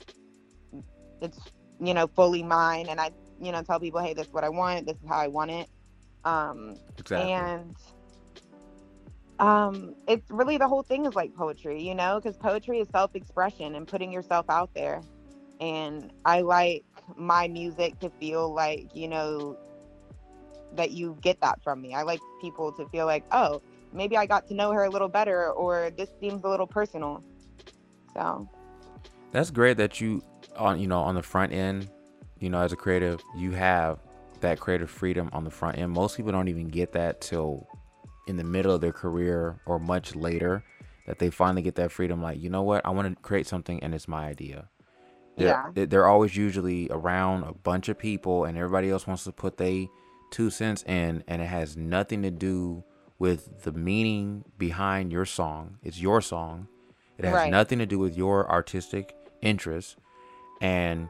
[1.23, 1.39] it's
[1.81, 4.51] you know fully mine, and I you know tell people, hey, this is what I
[4.51, 4.87] want.
[4.87, 5.69] This is how I want it.
[6.25, 7.51] Um, Exactly.
[7.51, 7.77] and
[9.39, 13.75] um it's really the whole thing is like poetry you know because poetry is self-expression
[13.75, 15.01] and putting yourself out there
[15.61, 16.85] and i like
[17.17, 19.57] my music to feel like you know
[20.75, 23.61] that you get that from me i like people to feel like oh
[23.93, 27.23] maybe i got to know her a little better or this seems a little personal
[28.15, 28.49] so
[29.33, 30.23] That's great that you
[30.57, 31.89] on you know on the front end,
[32.41, 33.99] you know, as a creative, you have
[34.41, 35.93] that creative freedom on the front end.
[35.93, 37.67] Most people don't even get that till
[38.27, 40.65] in the middle of their career or much later
[41.07, 42.85] that they finally get that freedom like, you know what?
[42.85, 44.69] I want to create something and it's my idea.
[45.39, 45.71] They're, Yeah.
[45.73, 49.57] they- They're always usually around a bunch of people and everybody else wants to put
[49.57, 49.89] they
[50.31, 52.85] two cents in and it has nothing to do
[53.19, 55.79] with the meaning behind your song.
[55.83, 56.69] It's your song.
[57.17, 57.51] It has Right.
[57.51, 59.97] nothing to do with your artistic interests.
[60.61, 61.09] And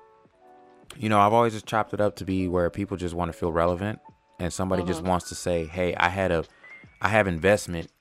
[0.96, 3.36] you know, I've always just chopped it up to be where people just want to
[3.36, 3.98] feel relevant
[4.40, 5.08] and somebody just Mhm.
[5.08, 6.44] wants to say, "Hey, I had a
[7.00, 7.92] I have investment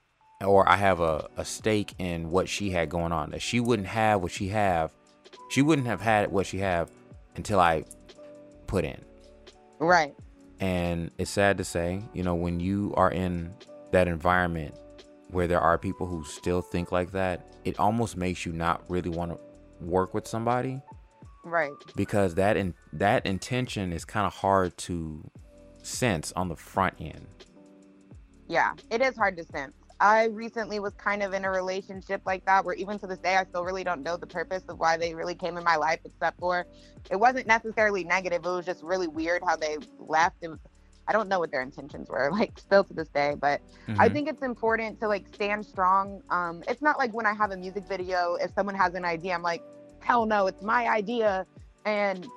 [0.44, 3.30] or I have a, a stake in what she had going on.
[3.30, 4.92] That she wouldn't have what she have.
[5.50, 6.90] She wouldn't have had what she have
[7.36, 7.84] until I
[8.66, 9.04] put in."
[9.78, 10.14] right
[10.60, 13.54] And it's sad to say, you know, when you are in
[13.92, 14.74] that environment
[15.30, 19.10] where there are people who still think like that, it almost makes you not really
[19.10, 19.38] want to
[19.84, 20.80] work with somebody
[21.44, 25.22] right because that in that intention is kind of hard to
[25.82, 27.26] sense on the front end.
[28.48, 29.72] Yeah, it is hard to sense.
[30.00, 33.36] I recently was kind of in a relationship like that where even to this day
[33.36, 36.00] I still really don't know the purpose of why they really came in my life
[36.04, 36.66] except for
[37.10, 38.44] it wasn't necessarily negative.
[38.44, 40.58] It was just really weird how they left and
[41.08, 43.34] I don't know what their intentions were, like still to this day.
[43.40, 43.60] But
[43.98, 44.12] I Mhm.
[44.12, 46.22] think it's important to like stand strong.
[46.30, 49.34] Um, it's not like when I have a music video, if someone has an idea,
[49.34, 49.62] I'm like,
[50.00, 51.46] hell no, it's my idea
[51.84, 52.28] and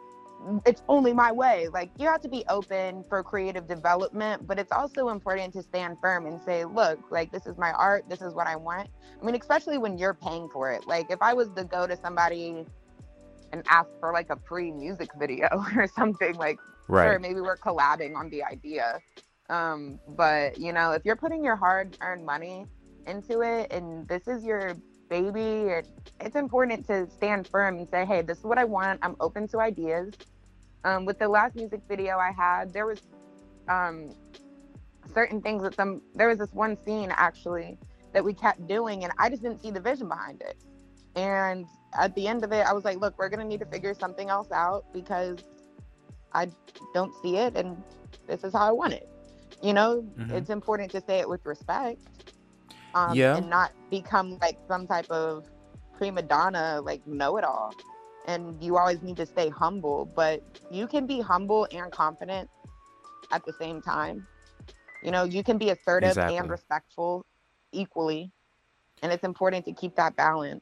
[0.65, 1.67] it's only my way.
[1.67, 5.97] Like you have to be open for creative development, but it's also important to stand
[6.01, 8.89] firm and say, look, like this is my art, this is what I want.
[9.21, 10.87] I mean, especially when you're paying for it.
[10.87, 12.65] Like if I was to go to somebody
[13.51, 17.05] and ask for like a free music video or something like right.
[17.05, 18.99] sure maybe we're collabing on the idea
[19.49, 22.65] um but you know if you're putting your hard earned money
[23.07, 24.75] into it and this is your
[25.09, 25.87] baby it,
[26.21, 29.47] it's important to stand firm and say hey this is what i want i'm open
[29.47, 30.13] to ideas
[30.83, 33.01] um with the last music video i had there was
[33.67, 34.09] um
[35.13, 37.77] certain things that some there was this one scene actually
[38.13, 40.57] that we kept doing and i just didn't see the vision behind it
[41.15, 41.65] and
[41.99, 44.29] at the end of it i was like look we're gonna need to figure something
[44.29, 45.37] else out because
[46.33, 46.47] I
[46.93, 47.81] don't see it and
[48.27, 49.07] this is how I want it.
[49.61, 50.31] You know, Mhm.
[50.31, 51.99] it's important to say it with respect.
[52.93, 53.37] Um, Yeah.
[53.37, 55.45] And not become like some type of
[55.97, 57.73] prima donna, like know it all.
[58.25, 62.49] And you always need to stay humble, but you can be humble and confident
[63.31, 64.27] at the same time.
[65.03, 66.37] You know, you can be assertive Exactly.
[66.37, 67.25] and respectful
[67.71, 68.31] equally.
[69.01, 70.61] And it's important to keep that balance.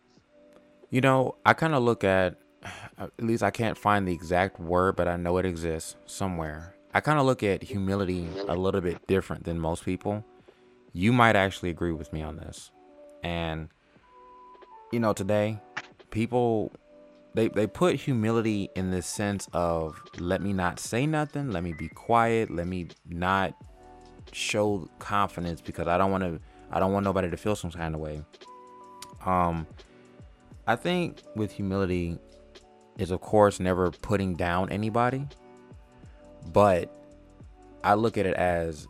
[0.90, 2.38] You know, I kind of look at,
[2.98, 6.76] at least I can't find the exact word, but I know it exists somewhere.
[6.94, 10.26] I kind of look at humility a little bit different than most people.
[10.94, 12.72] You might actually agree with me on this.
[13.22, 13.70] And,
[14.92, 15.62] you know, today,
[16.10, 16.72] people.
[17.36, 21.74] They, they put humility in this sense of let me not say nothing, let me
[21.74, 23.54] be quiet, let me not
[24.32, 26.40] show confidence because I don't want to
[26.72, 28.22] I don't want nobody to feel some kind of way.
[29.26, 29.68] Um
[30.68, 32.18] I think with humility
[32.98, 35.28] is of course never putting down anybody,
[36.52, 36.92] but
[37.84, 38.88] I look at it as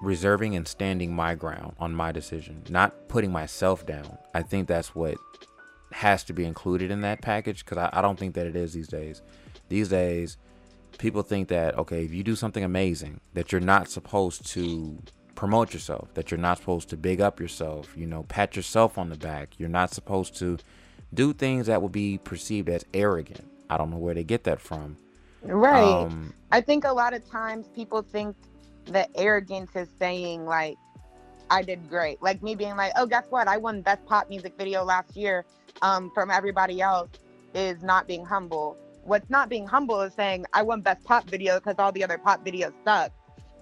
[0.00, 4.18] reserving and standing my ground on my decision, not putting myself down.
[4.34, 5.16] I think that's what
[5.94, 8.72] has to be included in that package because I, I don't think that it is
[8.72, 9.22] these days.
[9.68, 10.36] These days,
[10.98, 14.98] people think that okay, if you do something amazing, that you're not supposed to
[15.36, 19.08] promote yourself, that you're not supposed to big up yourself, you know, pat yourself on
[19.08, 19.50] the back.
[19.56, 20.58] You're not supposed to
[21.12, 23.48] do things that would be perceived as arrogant.
[23.70, 24.96] I don't know where they get that from.
[25.42, 25.80] Right.
[25.80, 28.34] Um, I think a lot of times people think
[28.86, 30.76] that arrogance is saying like
[31.50, 32.20] I did great.
[32.20, 33.46] Like me being like, "Oh, guess what?
[33.46, 35.44] I won best pop music video last year
[35.82, 37.10] um, from everybody else."
[37.54, 38.76] Is not being humble.
[39.04, 42.18] What's not being humble is saying I won best pop video because all the other
[42.18, 43.12] pop videos suck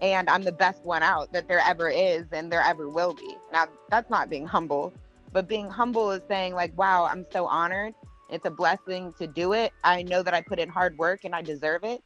[0.03, 3.37] and I'm the best one out that there ever is and there ever will be.
[3.53, 4.93] Now, that's not being humble,
[5.33, 7.95] but being humble is saying, like, wow, I'm so honored.
[8.29, 9.73] It's a blessing to do it.
[9.85, 12.03] I know that I put in hard work and I deserve it.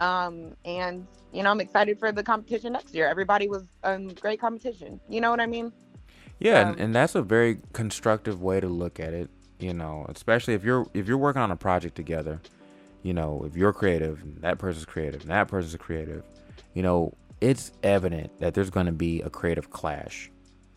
[0.00, 3.06] Um, and, you know, I'm excited for the competition next year.
[3.06, 5.00] Everybody was a great competition.
[5.08, 5.72] You know what I mean?
[6.42, 9.30] Yeah, um, and, and that's a very constructive way to look at it,
[9.60, 12.40] you know, especially if you're if you're working on a project together,
[13.02, 16.24] you know, if you're creative, and that person's creative, and that person's creative,
[16.74, 20.30] you know, it's evident that there's going to be a creative clash.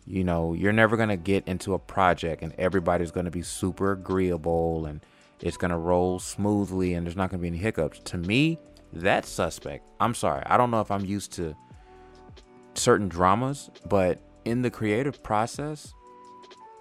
[0.06, 3.42] You know, you're never going to get into a project and everybody's going to be
[3.42, 5.00] super agreeable and
[5.40, 7.98] it's going to roll smoothly and there's not going to be any hiccups.
[8.04, 8.58] To me,
[8.92, 9.84] that's suspect.
[9.98, 10.44] I'm sorry.
[10.46, 11.56] I don't know if I'm used to
[12.74, 15.92] certain dramas, but in the creative process,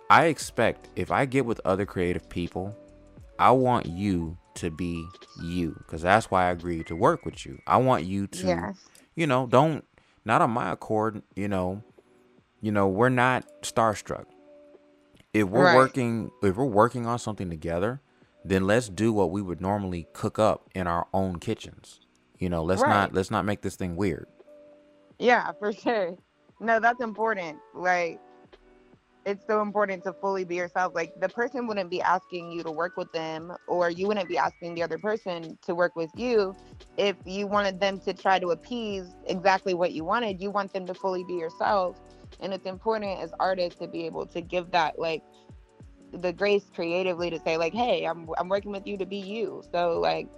[0.09, 2.75] I expect if I get with other creative people,
[3.39, 5.05] I want you to be
[5.41, 7.59] you because that's why I agreed to work with you.
[7.67, 9.83] I want you to yes you know, don't
[10.23, 11.81] not on my accord, you know,
[12.61, 14.25] you know, we're not starstruck.
[15.33, 15.75] If we're right.
[15.75, 18.01] working if we're working on something together,
[18.43, 21.99] then let's do what we would normally cook up in our own kitchens.
[22.37, 22.89] You know, let's right.
[22.89, 24.27] not let's not make this thing weird.
[25.17, 26.17] Yeah, for sure.
[26.59, 27.59] No, that's important.
[27.73, 28.19] Like
[29.25, 30.93] it's so important to fully be yourself.
[30.93, 34.37] Like the person wouldn't be asking you to work with them, or you wouldn't be
[34.37, 36.55] asking the other person to work with you
[36.97, 40.41] if you wanted them to try to appease exactly what you wanted.
[40.41, 41.99] You want them to fully be yourself.
[42.39, 45.23] And it's important as artists to be able to give that like
[46.13, 49.63] the grace creatively to say, like, hey, I'm I'm working with you to be you.
[49.71, 50.29] So like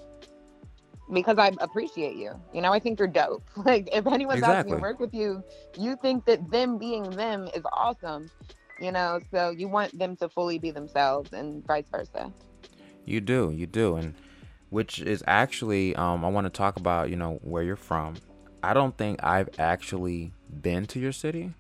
[1.12, 2.32] because I appreciate you.
[2.54, 3.44] You know, I think you're dope.
[3.66, 4.72] Like if anyone's exactly.
[4.72, 5.44] asking to work with you,
[5.78, 8.30] you think that them being them is awesome
[8.80, 12.32] you know so you want them to fully be themselves and vice versa
[13.06, 14.14] you do you do and
[14.70, 18.16] which is actually um, i want to talk about you know where you're from
[18.64, 20.32] i don't think i've actually
[20.62, 21.54] been to your city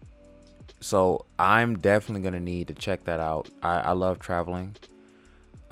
[0.80, 4.76] so i'm definitely going to need to check that out I, I love traveling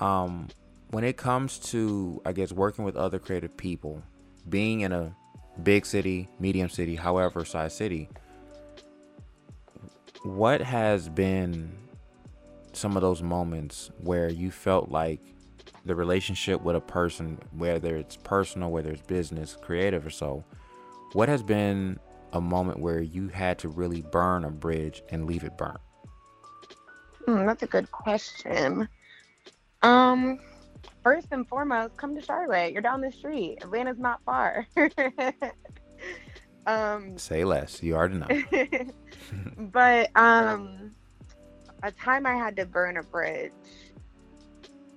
[0.00, 0.48] um,
[0.90, 4.02] when it comes to i guess working with other creative people
[4.48, 5.14] being in a
[5.62, 8.08] big city medium city however size city
[10.22, 11.72] what has been
[12.72, 15.20] some of those moments where you felt like
[15.86, 20.44] the relationship with a person, whether it's personal, whether it's business, creative, or so,
[21.12, 21.98] what has been
[22.32, 25.80] a moment where you had to really burn a bridge and leave it burnt?
[27.24, 28.88] Hmm, that's a good question.
[29.82, 30.40] Um,
[31.06, 32.72] first and foremost, come to Charlotte.
[32.72, 33.58] You're down the street.
[33.62, 34.66] Atlanta's not far.
[36.68, 37.80] Um, Say less.
[37.80, 38.90] You already know.
[39.56, 40.90] but um,
[41.84, 43.52] a time I had to burn a bridge.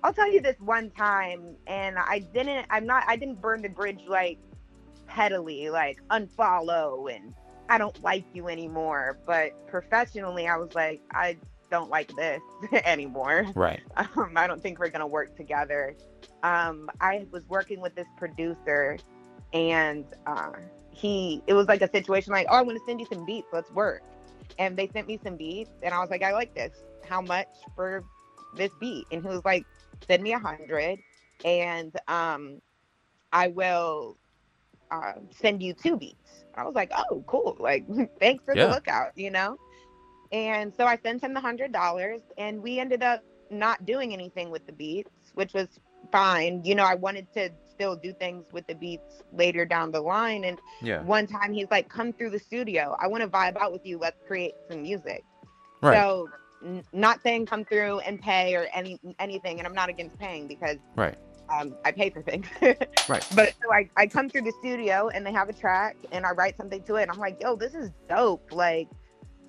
[0.02, 2.66] I'll tell you this one time, and I didn't.
[2.70, 3.04] I'm not.
[3.06, 4.38] I didn't burn the bridge like
[5.06, 7.32] pettily, like unfollow and
[7.68, 9.16] I don't like you anymore.
[9.24, 11.36] But professionally, I was like, I
[11.70, 12.42] don't like this
[12.84, 13.46] anymore.
[13.54, 13.80] Right.
[14.16, 15.94] Um, I don't think we're gonna work together.
[16.42, 18.98] Um, I was working with this producer,
[19.52, 20.52] and uh,
[20.90, 23.70] he it was like a situation like, oh, I'm gonna send you some beats, let's
[23.70, 24.02] work.
[24.58, 26.72] And they sent me some beats, and I was like, I like this.
[27.08, 28.04] How much for
[28.56, 29.06] this beat?
[29.12, 29.64] And he was like,
[30.06, 30.98] send me a hundred,
[31.44, 32.60] and um,
[33.32, 34.16] I will
[34.90, 36.44] uh, send you two beats.
[36.54, 37.56] I was like, oh, cool.
[37.58, 37.86] Like,
[38.20, 38.66] thanks for yeah.
[38.66, 39.56] the lookout, you know.
[40.32, 44.50] And so I sent him the hundred dollars, and we ended up not doing anything
[44.50, 45.80] with the beats, which was
[46.12, 46.64] fine.
[46.64, 50.44] You know, I wanted to still do things with the beats later down the line.
[50.44, 51.02] And yeah.
[51.02, 52.96] one time he's like, "Come through the studio.
[53.00, 53.98] I want to vibe out with you.
[53.98, 55.24] Let's create some music."
[55.82, 55.96] Right.
[55.96, 56.28] So,
[56.64, 60.46] n- not saying come through and pay or any anything, and I'm not against paying
[60.46, 61.16] because right.
[61.52, 62.46] Um, I pay for things.
[63.08, 63.26] right.
[63.34, 66.30] But so I, I come through the studio and they have a track and I
[66.30, 68.52] write something to it and I'm like, yo, this is dope.
[68.52, 68.88] Like,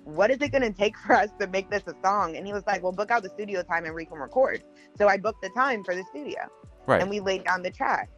[0.04, 2.36] what is it going to take for us to make this a song?
[2.36, 4.62] And he was like, well, book out the studio time and we can record.
[4.96, 6.40] So I booked the time for the studio.
[6.86, 7.00] Right.
[7.00, 8.10] And we laid down the track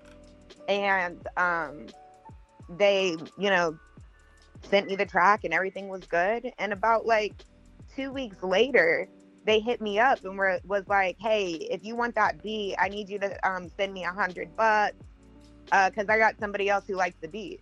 [0.69, 1.87] and um,
[2.69, 3.79] they, you know,
[4.63, 6.51] sent me the track and everything was good.
[6.59, 7.35] And about like
[7.95, 9.09] two weeks later,
[9.45, 12.89] they hit me up and were was like, "Hey, if you want that beat, I
[12.89, 14.97] need you to um, send me a hundred bucks
[15.67, 17.61] because uh, I got somebody else who likes the beat."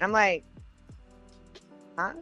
[0.00, 0.44] I'm like,
[1.98, 2.12] "Huh?"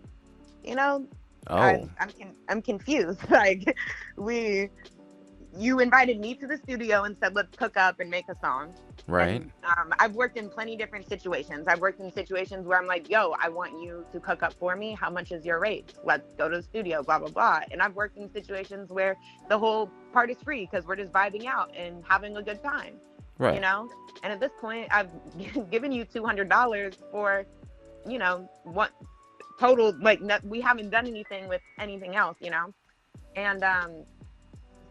[0.65, 1.07] you know,
[1.49, 3.21] Oh, I'm con- I'm confused.
[3.31, 3.77] like
[4.17, 4.71] we,
[5.57, 8.75] you invited me to the studio and said let's cook up and make a song.
[9.07, 9.41] right.
[9.43, 11.67] And, um, I've worked in plenty different situations.
[11.69, 14.77] I've worked in situations where I'm like, yo, I want you to cook up for
[14.77, 14.97] me.
[15.01, 15.95] How much is your rate?
[16.05, 17.61] Let's go to the studio, blah, blah, blah.
[17.71, 19.17] And I've worked in situations where
[19.49, 22.95] the whole part is free because we're just vibing out and having a good time,
[23.39, 23.55] Right.
[23.55, 23.89] you know?
[24.23, 25.09] And at this point, I've
[25.71, 27.47] given you $200 for,
[28.07, 28.91] you know, what
[29.59, 32.73] total, like, no, we haven't done anything with anything else, you know?
[33.35, 34.05] And um,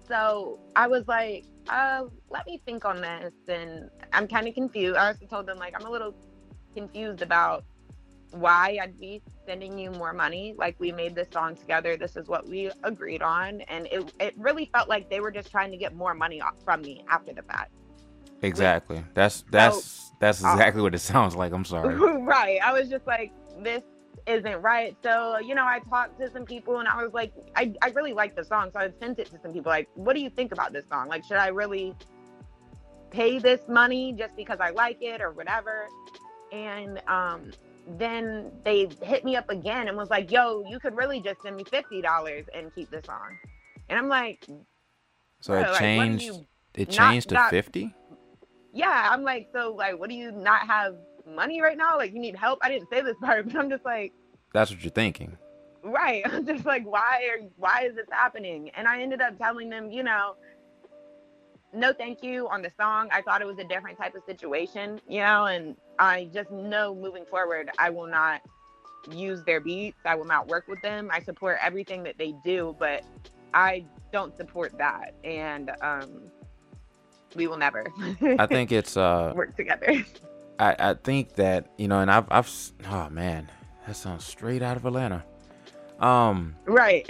[0.07, 3.34] so I was like, uh, let me think on this.
[3.47, 4.97] And I'm kind of confused.
[4.97, 6.13] I also told them, like, I'm a little
[6.76, 7.63] confused about
[8.32, 10.53] why I'd be sending you more money.
[10.57, 11.97] Like, we made this song together.
[11.97, 13.61] This is what we agreed on.
[13.61, 16.55] And it, it really felt like they were just trying to get more money off
[16.63, 17.72] from me after the fact.
[18.41, 19.03] Exactly.
[19.13, 21.51] That's that's that's exactly what it sounds like.
[21.51, 21.95] I'm sorry.
[22.22, 22.59] right.
[22.63, 23.32] I was just like,
[23.63, 23.82] this
[24.28, 24.95] isn't right.
[25.03, 28.13] So, you know, I talked to some people and I was like, I, I really
[28.13, 28.71] like the song.
[28.73, 31.07] So I sent it to some people like, what do you think about this song?
[31.07, 31.95] Like, should I really
[33.11, 35.88] pay this money just because I like it or whatever?
[36.51, 37.51] And um,
[37.97, 41.55] then they hit me up again and was like, yo, you could really just send
[41.55, 43.38] me $50 and keep this song.
[43.89, 44.45] And I'm like,
[45.41, 46.45] So it like, what do changed.
[46.73, 47.93] It not- changed to not- fifty.
[48.73, 50.95] yeah, I'm like, so like, what do you not have
[51.28, 51.97] money right now?
[51.97, 52.59] Like, you need help?
[52.61, 54.13] I didn't say this part, but I'm just like,
[54.53, 55.38] That's what you're thinking.
[55.84, 56.23] right.
[56.32, 58.69] I'm just like, why are why is this happening?
[58.76, 60.36] And I ended up telling them, you know,
[61.73, 63.09] no thank you on the song.
[63.11, 66.95] I thought it was a different type of situation, you know, and I just know
[66.95, 68.41] moving forward I will not
[69.11, 69.99] use their beats.
[70.05, 71.09] I will not work with them.
[71.11, 73.03] I support everything that they do, but
[73.53, 75.13] I don't support that.
[75.23, 76.09] And um
[77.36, 77.86] we will never
[78.39, 80.03] I think it's uh work together.
[80.59, 82.51] I, I think that you know, and I've I've
[82.87, 83.51] oh man,
[83.85, 85.23] that sounds straight out of Atlanta.
[85.99, 87.05] Um, right.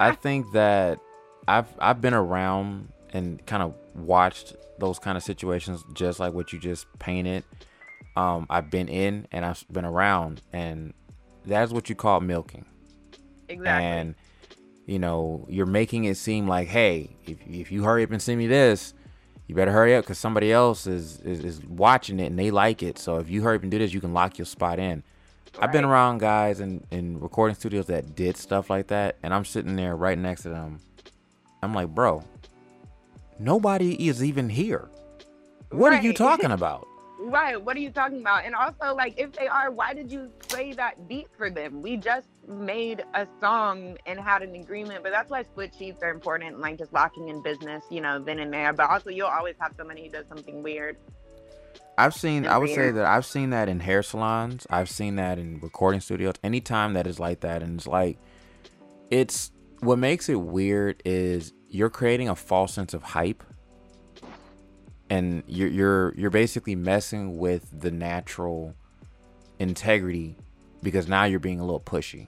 [0.00, 0.98] I think that
[1.46, 6.52] I've I've been around and kind of watched those kind of situations, just like what
[6.52, 7.44] you just painted.
[8.16, 10.94] Um, I've been in and I've been around, and
[11.44, 12.64] that's what you call milking.
[13.48, 13.84] exactly.
[13.86, 14.14] And
[14.86, 18.38] you know, you're making it seem like, hey, if if you hurry up and send
[18.38, 18.94] me this,
[19.46, 22.82] you better hurry up because somebody else is, is is watching it and they like
[22.82, 22.98] it.
[22.98, 25.02] So if you hurry up and do this, you can lock your spot in.
[25.58, 29.44] I've been around guys in, in recording studios that did stuff like that, and I'm
[29.44, 30.80] sitting there right next to them.
[31.62, 32.24] I'm like, bro,
[33.38, 34.88] nobody is even here.
[35.70, 36.86] What are you talking about?
[37.26, 37.60] Right.
[37.60, 38.44] What are you talking about?
[38.44, 41.80] And also, like, if they are, why did you play that beat for them?
[41.80, 46.10] We just made a song and had an agreement, but that's why split sheets are
[46.10, 48.74] important, like just locking in business, you know, then and there.
[48.74, 50.98] But also, you'll always have somebody who does something weird.
[51.96, 52.46] I've seen.
[52.46, 54.66] I would say that I've seen that in hair salons.
[54.68, 56.34] I've seen that in recording studios.
[56.42, 58.18] Anytime that is like that, and it's like,
[59.10, 59.50] it's
[59.80, 63.42] what makes it weird is you're creating a false sense of hype,
[65.10, 68.74] and you're you're you're basically messing with the natural
[69.58, 70.36] integrity
[70.82, 72.26] because now you're being a little pushy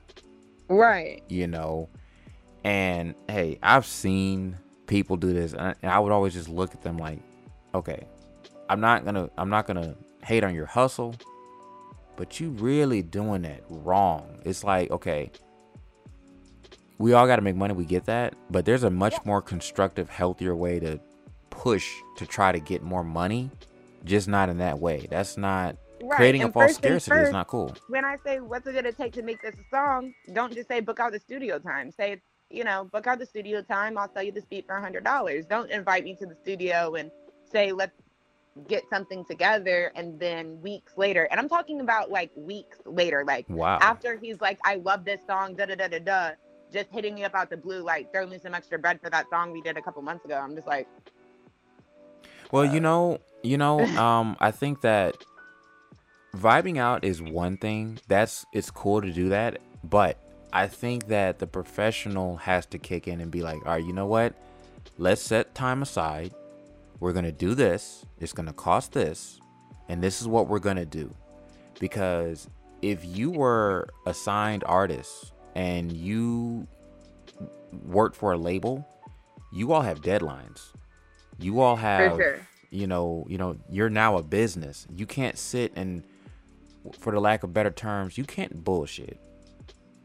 [0.69, 1.23] Right.
[1.29, 1.89] you know.
[2.63, 4.57] And hey, I've seen
[4.87, 7.19] people do this, and I, and I would always just look at them like,
[7.73, 8.05] okay,
[8.69, 11.15] I'm not gonna, I'm not gonna hate on your hustle,
[12.17, 14.41] but you really doing that wrong.
[14.43, 15.31] It's like, okay,
[16.97, 20.09] we all got to make money, we get that, but there's a much more constructive,
[20.09, 20.99] healthier way to
[21.57, 23.51] push to try to get more money,
[24.05, 25.07] just not in that way.
[25.09, 26.17] That's not Right.
[26.17, 27.21] creating a false scarcity.
[27.21, 27.75] It's first, not cool.
[27.89, 30.79] when I say what's it gonna take to make this a song, don't just say
[30.79, 31.91] book out the studio time.
[31.91, 33.97] Say, you know, book out the studio time.
[33.97, 35.45] I'll sell you this beat for a hundred dollars.
[35.47, 37.11] Don't invite me to the studio and
[37.51, 37.93] say let's
[38.67, 41.27] get something together and then weeks later.
[41.31, 43.79] And I'm talking about like weeks later, like Wow.
[43.81, 46.31] after he's like, I love this song, da da da da da,
[46.71, 49.29] just hitting me up out the blue, like throw me some extra bread for that
[49.29, 50.35] song we did a couple months ago.
[50.35, 50.87] I'm just like,
[52.51, 55.15] Well, you know, you know, um, I think that
[56.35, 57.99] vibing out is one thing.
[58.07, 60.17] That's it's cool to do that, but
[60.53, 63.93] I think that the professional has to kick in and be like, all right, you
[63.93, 64.33] know what?
[64.97, 66.33] Let's set time aside.
[66.99, 68.05] We're gonna do this.
[68.19, 69.39] It's gonna cost this,
[69.89, 71.13] and this is what we're gonna do.
[71.79, 72.49] Because
[72.81, 76.67] if you were a signed artist and you
[77.85, 78.87] worked for a label,
[79.51, 80.73] you all have deadlines.
[81.39, 82.39] You all have sure.
[82.69, 84.87] you know, you know, you're now a business.
[84.95, 86.03] You can't sit and
[86.99, 89.19] for the lack of better terms, you can't bullshit.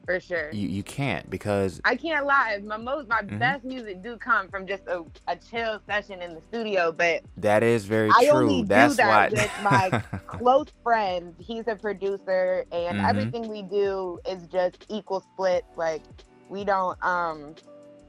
[0.05, 0.51] for sure.
[0.51, 2.59] You you can't because I can't lie.
[2.65, 3.39] My most my Mhm.
[3.39, 7.63] best music do come from just a, a chill session in the studio, but that
[7.63, 8.49] is very I true.
[8.51, 9.91] only do that why with my
[10.27, 11.35] close friend.
[11.39, 13.09] He's a producer, and Mhm.
[13.09, 15.65] everything we do is just equal split.
[15.77, 16.03] Like
[16.49, 17.55] we don't um.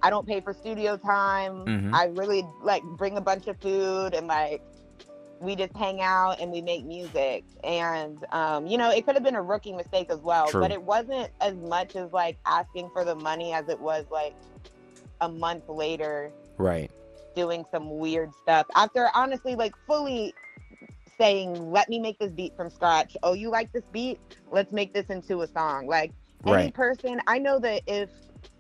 [0.04, 1.66] I don't pay for studio time.
[1.66, 1.94] Mhm.
[1.94, 4.62] I really like bring a bunch of food and like
[5.40, 7.46] we just hang out and we make music.
[7.64, 10.62] And um, you know, it could have been a rookie mistake as well, True.
[10.62, 14.36] but it wasn't as much as like asking for the money as it was like
[15.22, 16.92] a month later right.
[17.36, 20.34] doing some weird stuff after honestly like fully
[21.18, 24.20] saying let me make this beat from scratch oh you like this beat
[24.52, 26.12] let's make this into a song like
[26.46, 26.74] any Right.
[26.74, 28.10] person i know that if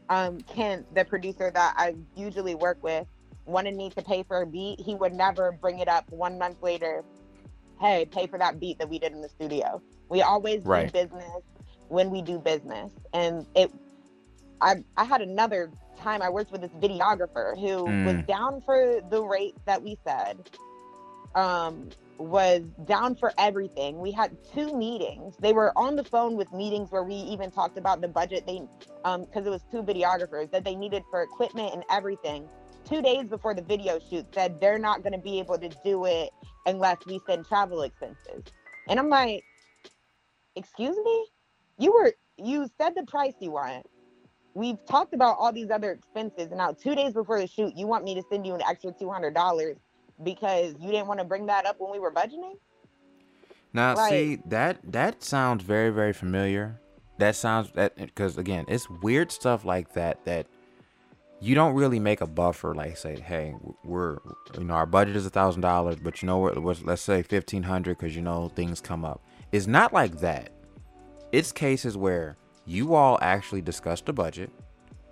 [0.09, 3.07] um kent the producer that i usually work with
[3.45, 4.79] wanted me to pay for a beat.
[4.79, 7.03] He would never bring it up one month later.
[7.79, 9.81] Hey pay for that beat that we did in the studio.
[10.09, 10.91] We always Right.
[10.91, 11.41] do business
[11.89, 12.93] when we do business.
[13.13, 13.71] And it
[14.61, 18.27] i i had another time i worked with this videographer who was Mm.
[18.27, 20.49] down for the rate that we said.
[21.35, 23.99] Um was down for everything.
[23.99, 25.35] We had two meetings.
[25.39, 28.61] They were on the phone with meetings where we even talked about the budget they
[29.03, 32.47] um because it was two videographers that they needed for equipment and everything.
[32.85, 36.05] Two days before the video shoot said they're not going to be able to do
[36.05, 36.29] it
[36.65, 38.43] unless we send travel expenses.
[38.87, 39.43] And i'm like
[40.55, 41.25] excuse me?
[41.79, 43.85] You were you said the price you want.
[44.55, 47.87] We've talked about all these other expenses and now two days before the shoot you
[47.87, 49.75] want me to send you an extra $200
[50.23, 52.53] because you didn't want to bring that up when we were budgeting
[53.73, 54.09] Now, Right.
[54.09, 56.79] see that that sounds very very familiar.
[57.19, 60.47] That sounds that because again, it's weird stuff like that that
[61.39, 62.73] you don't really make a buffer.
[62.73, 63.53] Like say, hey,
[63.83, 64.17] we're
[64.57, 66.57] you know our budget is a thousand dollars, but you know what?
[66.85, 69.21] Let's say fifteen hundred because you know things come up.
[69.51, 70.51] It's not like that.
[71.31, 74.49] It's cases where you all actually discussed the budget,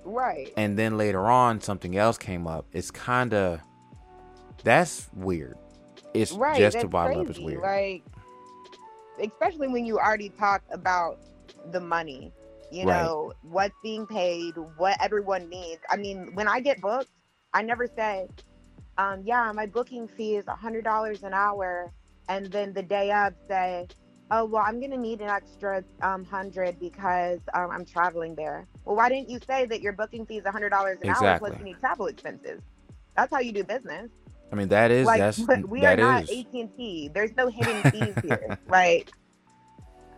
[0.05, 2.65] right and then later on something else came up.
[2.71, 3.59] It's kind of
[4.63, 5.57] that's weird.
[6.13, 7.21] It's right just to bottom crazy.
[7.21, 7.29] up.
[7.29, 7.61] It's weird.
[7.61, 8.03] like
[9.21, 11.19] especially when you already talked about
[11.71, 12.31] the money
[12.71, 13.03] you Right.
[13.03, 17.09] know what's being paid what everyone needs i mean when i get booked
[17.53, 18.27] i never say
[18.97, 21.91] um yeah my booking fee is a hundred dollars an hour
[22.29, 23.87] and then the day of say
[24.31, 28.95] oh well i'm gonna need an extra um hundred because um, i'm traveling there well
[28.95, 31.53] why didn't you say that your booking fee is a hundred dollars an hour plus
[31.59, 32.61] you need travel expenses
[33.17, 34.09] that's how you do business
[34.51, 36.23] I mean that is like that's we that are not.
[36.23, 37.11] AT&T.
[37.13, 38.57] There's no hidden fees here.
[38.67, 39.11] Like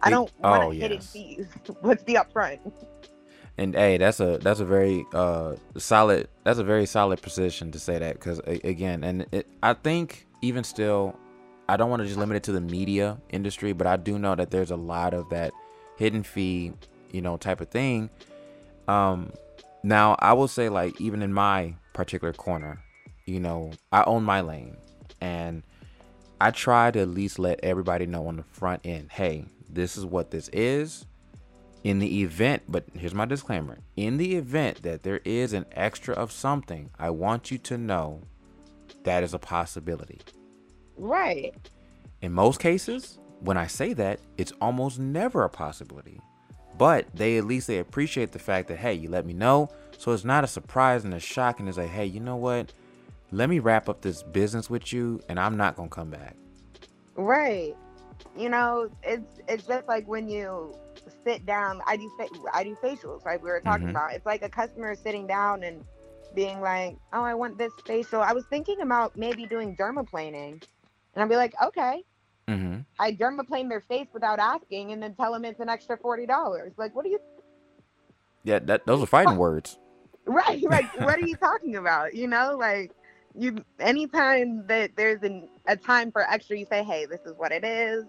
[0.02, 1.12] I don't want oh, hidden yes.
[1.12, 1.48] fees.
[1.82, 2.60] What's the upfront?
[3.58, 7.80] And hey, that's a that's a very uh solid that's a very solid position to
[7.80, 11.18] say that because again, and it, I think even still,
[11.70, 14.34] I don't want to just limit it to the media industry, but I do know
[14.36, 15.54] that there's a lot of that
[15.98, 16.74] hidden fee,
[17.12, 18.10] you know, type of thing.
[18.88, 19.32] Um,
[19.84, 22.84] now I will say like even in my particular corner,
[23.26, 24.78] you know, I own my lane,
[25.22, 25.64] and
[26.42, 30.06] I try to at least let everybody know on the front end, hey, this is
[30.06, 31.06] what this is
[31.84, 36.14] in the event, but here's my disclaimer in the event that there is an extra
[36.16, 38.22] of something, I want you to know
[39.04, 40.20] that is a possibility.
[40.98, 41.54] Right.
[42.22, 46.22] In most cases, when I say that, it's almost never a possibility.
[46.78, 50.12] But they at least they appreciate the fact that hey, you let me know, so
[50.12, 52.74] it's not a surprise and a shock, and it's like, hey, you know what?
[53.34, 56.36] Let me wrap up this business with you, and I'm not gonna come back.
[57.16, 57.76] Right.
[58.38, 60.76] You know, it's it's just like when you
[61.26, 61.82] sit down.
[61.88, 63.42] I do fa- I do facials, right?
[63.42, 63.90] We were talking Mhm.
[63.90, 64.14] about.
[64.14, 65.84] It's like a customer sitting down and
[66.36, 70.64] being like, "Oh, I want this facial." I was thinking about maybe doing dermaplaning,
[71.16, 72.04] and I'd be like, "Okay."
[72.48, 72.82] Mm-hmm.
[73.00, 76.74] I dermaplane their face without asking, and then tell them it's an extra forty dollars.
[76.78, 77.20] Like, what do you
[78.44, 79.80] Yeah, that those are fighting words.
[80.26, 82.14] Right, like what are you talking about?
[82.16, 82.94] You know, like
[83.36, 87.52] you anytime that there's an, a time for extra, you say, Hey, this is what
[87.52, 88.06] it is.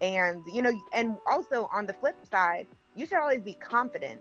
[0.00, 4.20] And you know, and also on the flip side, you should always be confident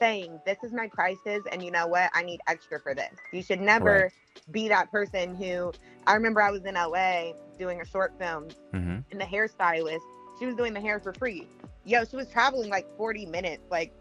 [0.00, 1.42] saying, This is my crisis.
[1.50, 3.14] and you know what, I need extra for this.
[3.32, 4.10] You should never
[4.50, 5.72] be that person who
[6.06, 8.98] I remember I was in LA doing a short film Mm-hmm.
[9.10, 10.00] and the hairstylist,
[10.38, 11.46] she was doing the hair for free.
[11.84, 13.92] Yo, she was traveling like 40 minutes, like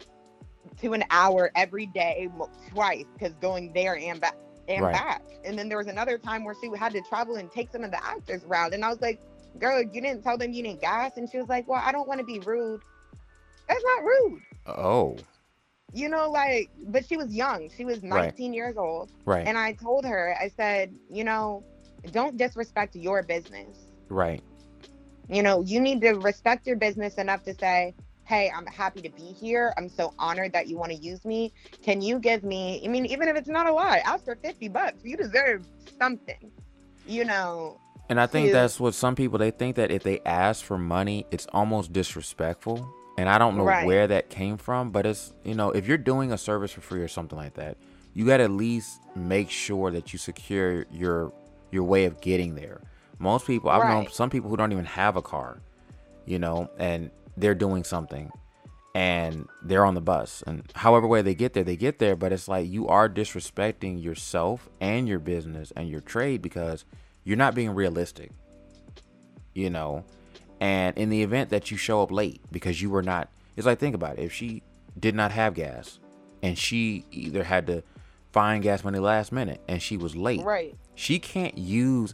[0.81, 2.29] to an hour every day,
[2.69, 4.35] twice, because going there and back
[4.67, 4.91] and Right.
[4.91, 5.23] back.
[5.43, 7.91] And then there was another time where she had to travel and take some of
[7.91, 8.73] the actors around.
[8.73, 9.19] And I was like,
[9.59, 11.17] girl, you didn't tell them you need gas.
[11.17, 12.81] And she was like, well, I don't want to be rude.
[13.67, 14.41] That's not rude.
[14.65, 15.17] Oh,
[15.93, 17.69] You know, like, but she was young.
[17.69, 19.11] She was 19 years old.
[19.25, 21.63] right, And I told her, I said, you know,
[22.11, 23.77] don't disrespect your business
[24.09, 24.41] right,
[25.29, 27.93] you know you need to respect your business enough to say
[28.31, 29.73] hey, I'm happy to be here.
[29.77, 31.51] I'm so honored that you want to use me.
[31.83, 34.69] Can you give me, I mean, even if it's not a lot, ask for 50
[34.69, 35.03] bucks.
[35.03, 35.65] You deserve
[35.99, 36.49] something,
[37.05, 37.77] you know.
[38.07, 40.77] And I think to- that's what some people they think that if they ask for
[40.77, 42.87] money, it's almost disrespectful.
[43.17, 43.85] And I don't know Right.
[43.85, 47.01] where that came from, but it's you know, if you're doing a service for free
[47.01, 47.75] or something like that,
[48.13, 51.33] you got to at least make sure that you secure your
[51.69, 52.79] your way of getting there.
[53.19, 55.59] Most people, I've known some people who don't even have a car,
[56.25, 58.31] you know, and they're doing something
[58.93, 62.33] and they're on the bus and however way they get there they get there but
[62.33, 66.83] it's like you are disrespecting yourself and your business and your trade because
[67.23, 68.31] you're not being realistic
[69.53, 70.03] you know
[70.59, 73.79] and in the event that you show up late because you were not it's like
[73.79, 74.61] think about it if she
[74.99, 75.99] did not have gas
[76.43, 77.81] and she either had to
[78.33, 80.75] find gas money last minute and she was late Right.
[80.95, 82.13] she can't use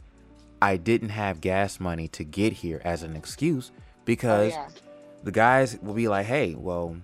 [0.62, 4.68] i didn't have gas money to get here as an excuse Oh, because yeah.
[5.28, 6.96] The guys will be like, hey, well,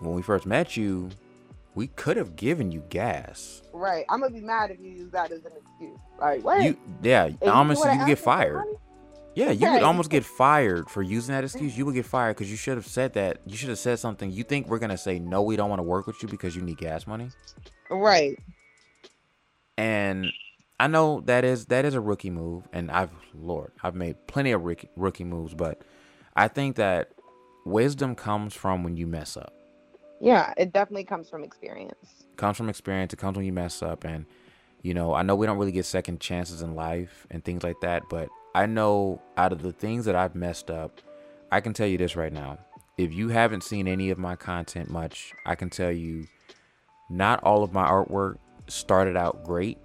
[0.00, 1.08] when we first met you,
[1.74, 3.62] we could have given you gas.
[3.72, 4.04] Right.
[4.10, 5.98] I'm gonna be mad if you use that as an excuse.
[6.20, 6.62] Like, what?
[6.62, 8.66] You, yeah, If you you get fired.
[9.34, 11.78] Yeah, you Yeah, would almost get fired for using that excuse.
[11.78, 13.38] You would get fired because you should have said that.
[13.46, 14.30] You should have said something.
[14.30, 15.40] You think we're gonna say no?
[15.40, 17.30] We don't want to work with you because you need gas money.
[17.88, 18.38] Right.
[19.78, 20.32] And
[20.78, 24.52] I know that is that is a rookie move, and I've Lord, I've made plenty
[24.52, 25.80] of rookie, rookie moves, but
[26.36, 27.12] I think that
[27.68, 29.52] wisdom comes from when you mess up.
[30.20, 30.52] Yeah.
[30.56, 32.24] It definitely comes from experience.
[32.36, 33.12] comes from experience.
[33.12, 34.26] It comes when you mess up, and
[34.82, 37.80] you know, I know we don't really get second chances in life and things like
[37.80, 41.00] that, but I know out of the things that I've messed up,
[41.50, 42.58] I can tell you this right now.
[42.96, 46.26] If you haven't seen any of my content much, I can tell you
[47.10, 48.38] not all of my artwork
[48.68, 49.78] started out great.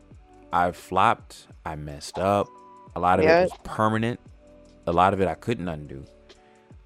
[0.52, 2.48] I've flopped, I messed up.
[2.96, 3.40] A lot of Yeah.
[3.40, 4.20] it was permanent.
[4.86, 6.06] A lot of it I couldn't undo.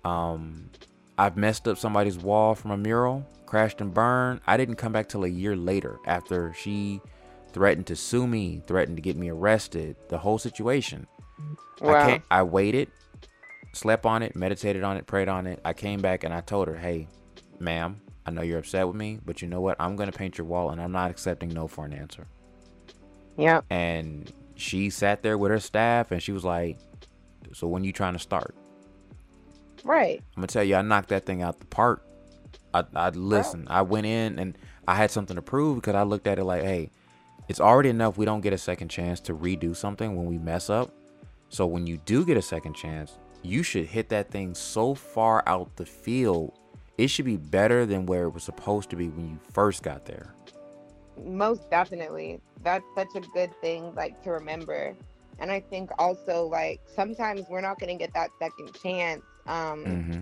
[0.05, 0.69] Um
[1.17, 4.41] I've messed up somebody's wall from a mural, crashed and burned.
[4.45, 7.01] I didn't come back till a year later after she
[7.53, 11.07] threatened to sue me, threatened to get me arrested, the whole situation.
[11.81, 12.05] I Wow.
[12.05, 12.91] can't I waited,
[13.73, 15.59] slept on it, meditated on it, prayed on it.
[15.65, 17.07] I came back and I told her, "Hey,
[17.59, 19.77] ma'am, I know you're upset with me, but you know what?
[19.79, 22.27] I'm going to paint your wall and I'm not accepting no for an answer."
[23.37, 23.61] Yeah.
[23.69, 26.77] And she sat there with her staff and she was like,
[27.53, 28.55] "So when are you trying to start?"
[29.83, 30.21] Right.
[30.35, 32.03] I'm gonna tell you, I knocked that thing out the park.
[32.73, 33.67] I, I listen.
[33.69, 34.57] I went in and
[34.87, 36.91] I had something to prove because I looked at it like, hey,
[37.47, 38.17] it's already enough.
[38.17, 40.93] We don't get a second chance to redo something when we mess up.
[41.49, 45.43] So when you do get a second chance, you should hit that thing so far
[45.47, 46.53] out the field.
[46.97, 50.05] It should be better than where it was supposed to be when you first got
[50.05, 50.33] there.
[51.25, 54.95] most definitely that's such a good thing like to remember
[55.39, 59.83] and i think also like sometimes we're not going to get that second chance um
[59.83, 60.21] hmm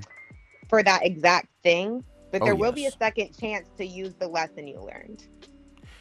[0.69, 4.27] for that exact thing but Oh, there will be a second chance to use the
[4.27, 5.23] lesson you learned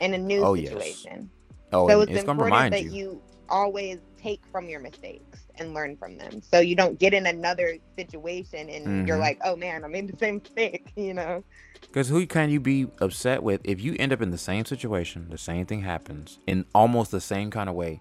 [0.00, 0.72] in a new Oh, yes.
[0.72, 1.30] situation
[1.72, 2.90] Oh, so it's, it's important that you.
[2.90, 7.26] you always take from your mistakes and learn from them so you don't get in
[7.26, 9.20] another situation and you're Mhm.
[9.20, 11.44] like oh man i made the same mistake you know
[11.88, 15.26] Because who can you be upset with if you end up in the same situation,
[15.30, 18.00] the same thing happens in almost the same kind of way?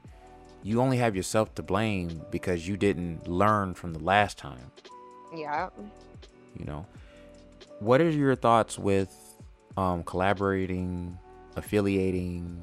[0.64, 4.72] You only have yourself to blame because you didn't learn from the last time.
[5.36, 5.70] Yeah
[6.58, 6.86] You know,
[7.80, 9.14] what are your thoughts with
[9.78, 11.18] um, collaborating,
[11.56, 12.62] affiliating,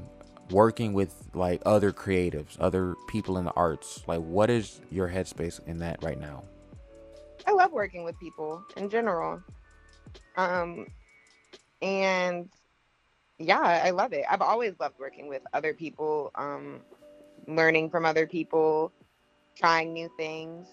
[0.50, 4.02] working with like other creatives, other people in the arts?
[4.06, 6.44] Like, what is your headspace in that right now?
[7.46, 9.42] I love working with people in general.
[10.36, 10.86] Um,
[11.82, 12.48] and
[13.38, 14.24] yeah, I love it.
[14.30, 16.80] I've always loved working with other people, um,
[17.46, 18.92] learning from other people,
[19.56, 20.66] trying new things.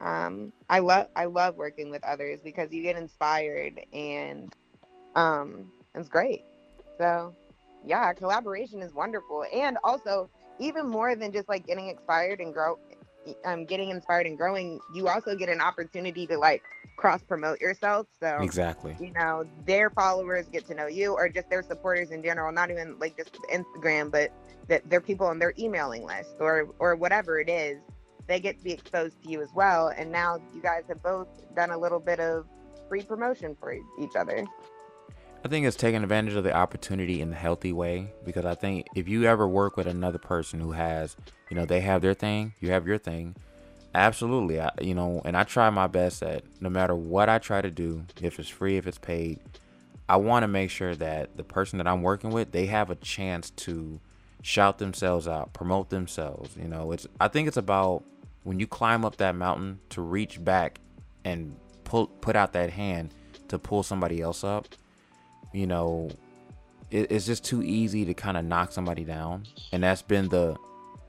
[0.00, 4.52] Um, I love I love working with others because you get inspired and
[5.14, 6.42] um, it's great.
[6.98, 7.34] So
[7.86, 10.28] yeah, collaboration is wonderful, and also
[10.58, 12.78] even more than just like getting inspired and grow,
[13.44, 16.62] um, getting inspired and growing, you also get an opportunity to like
[16.96, 18.06] cross promote yourself.
[18.20, 18.96] So Exactly.
[19.00, 22.70] you know their followers get to know you or just their supporters in general not
[22.70, 24.30] even like just instagram but
[24.68, 27.78] that they're people on their emailing list or or whatever it is
[28.26, 31.28] they get to be exposed to you as well and now you guys have both
[31.54, 32.46] done a little bit of
[32.88, 34.44] free promotion for each other
[35.44, 38.86] I think it's taking advantage of the opportunity in the healthy way because I think
[38.94, 41.16] if you ever work with another person who has,
[41.50, 43.36] you know, they have their thing, you have your thing.
[43.94, 44.58] Absolutely.
[44.58, 47.70] I, you know, and I try my best that no matter what I try to
[47.70, 49.38] do, if it's free, if it's paid,
[50.08, 52.96] I want to make sure that the person that I'm working with, they have a
[52.96, 54.00] chance to
[54.40, 56.56] shout themselves out, promote themselves.
[56.56, 58.02] You know, it's I think it's about
[58.44, 60.80] when you climb up that mountain to reach back
[61.24, 63.12] and pull put out that hand
[63.48, 64.68] to pull somebody else up,
[65.52, 66.10] you know,
[66.90, 70.56] it, it's just too easy to kind of knock somebody down, and that's been the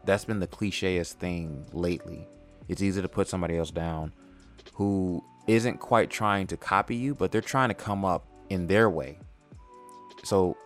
[0.06, 2.28] that's been the clicheest thing lately.
[2.68, 4.12] It's easy to put somebody else down
[4.74, 8.90] who isn't quite trying to copy you, but they're trying to come up in their
[8.90, 9.20] way.
[10.24, 10.58] So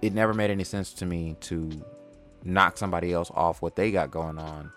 [0.00, 1.70] it never made any sense to me to
[2.44, 4.70] knock somebody else off what they got going on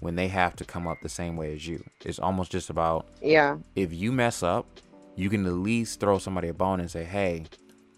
[0.00, 1.84] when they have to come up the same way as you.
[2.04, 3.58] It's almost just about yeah.
[3.76, 4.66] If you mess up,
[5.14, 7.44] you can at least throw somebody a bone and say, "Hey,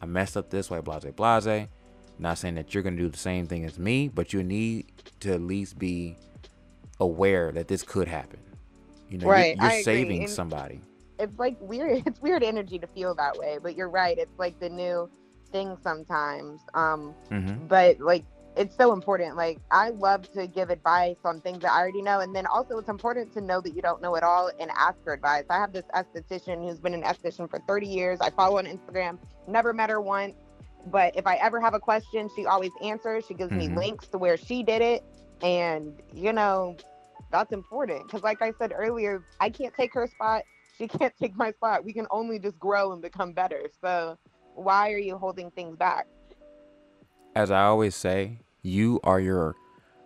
[0.00, 1.68] I messed up this way, blase blase."
[2.18, 5.32] Not saying that you're gonna do the same thing as me, but you need to
[5.32, 6.16] at least be
[7.00, 8.38] aware that this could happen.
[9.09, 9.57] You know, right.
[9.57, 10.80] you're, you're saving and somebody.
[11.18, 12.03] It's like weird.
[12.07, 14.18] It's weird energy to feel that way, but you're right.
[14.18, 15.09] It's like the new
[15.53, 16.62] thing sometimes.
[16.74, 17.66] Um, mm-hmm.
[17.66, 18.24] but like
[18.57, 19.36] it's so important.
[19.36, 22.78] Like I love to give advice on things that I already know, and then also
[22.78, 25.44] it's important to know that you don't know it all and ask for advice.
[25.50, 28.20] I have this esthetician who's been an esthetician for 30 years.
[28.20, 29.18] I follow on Instagram.
[29.46, 30.36] Never met her once,
[30.86, 33.24] but if I ever have a question, she always answers.
[33.26, 33.57] She gives Mhm.
[33.57, 35.03] me links to where she did it,
[35.42, 36.76] and you know
[37.30, 40.42] that's important because, like I said earlier, I can't take her spot.
[40.76, 41.84] She can't take my spot.
[41.84, 43.68] We can only just grow and become better.
[43.80, 44.18] So
[44.55, 46.07] why are you holding things back?
[47.35, 49.57] As I always say, you are your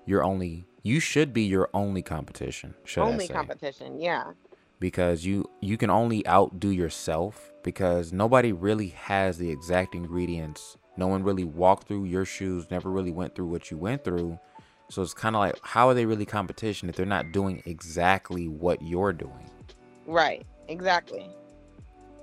[0.05, 0.67] your only.
[0.83, 2.75] You should be your only competition.
[2.85, 4.33] Should I only competition, yeah.
[4.79, 11.09] because you you can only outdo yourself because nobody really has the exact ingredients no
[11.09, 14.39] one really walked through your shoes never really went through what you went through
[14.91, 18.49] so it's kind of like how are they really competition if they're not doing exactly
[18.49, 19.51] what you're doing
[20.07, 20.47] Right.
[20.69, 21.29] Exactly.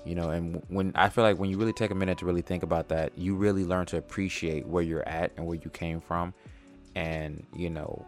[0.05, 2.41] You know and when i feel like when you really take a minute to really
[2.41, 5.99] think about that you really learn to appreciate where you're at and where you came
[5.99, 6.33] from.
[6.95, 8.05] And you know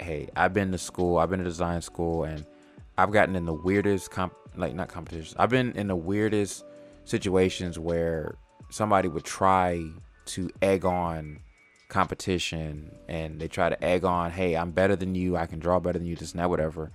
[0.00, 2.44] hey i've been to school i've been to design school and
[2.98, 6.64] i've gotten in the weirdest comp like not competitions i've been in the weirdest
[7.04, 8.36] situations where
[8.70, 9.82] somebody would try
[10.26, 11.38] to egg on
[11.88, 15.78] competition and they try to egg on hey i'm better than you i can draw
[15.78, 16.90] better than you and that whatever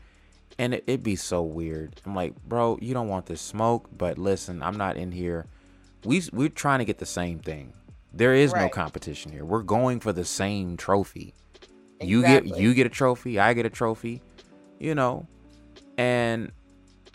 [0.60, 2.00] and it, it'd be so weird.
[2.06, 5.48] I'm like, bro, you don't want this smoke, but listen, I'm not in here.
[6.04, 7.74] We we're trying to get the same thing.
[8.14, 9.46] There is no competition here.
[9.46, 11.34] We're going for the same trophy.
[12.02, 14.22] You get you get a trophy, I get a trophy,
[14.80, 15.28] you know.
[15.98, 16.52] And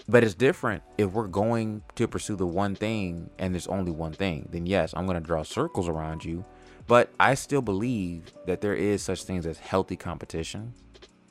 [0.08, 4.12] but it's different if we're going to pursue the one thing and there's only one
[4.12, 4.48] thing.
[4.50, 6.44] Then yes, I'm going to draw circles around you,
[6.86, 10.74] but I still believe that there is such things as healthy competition.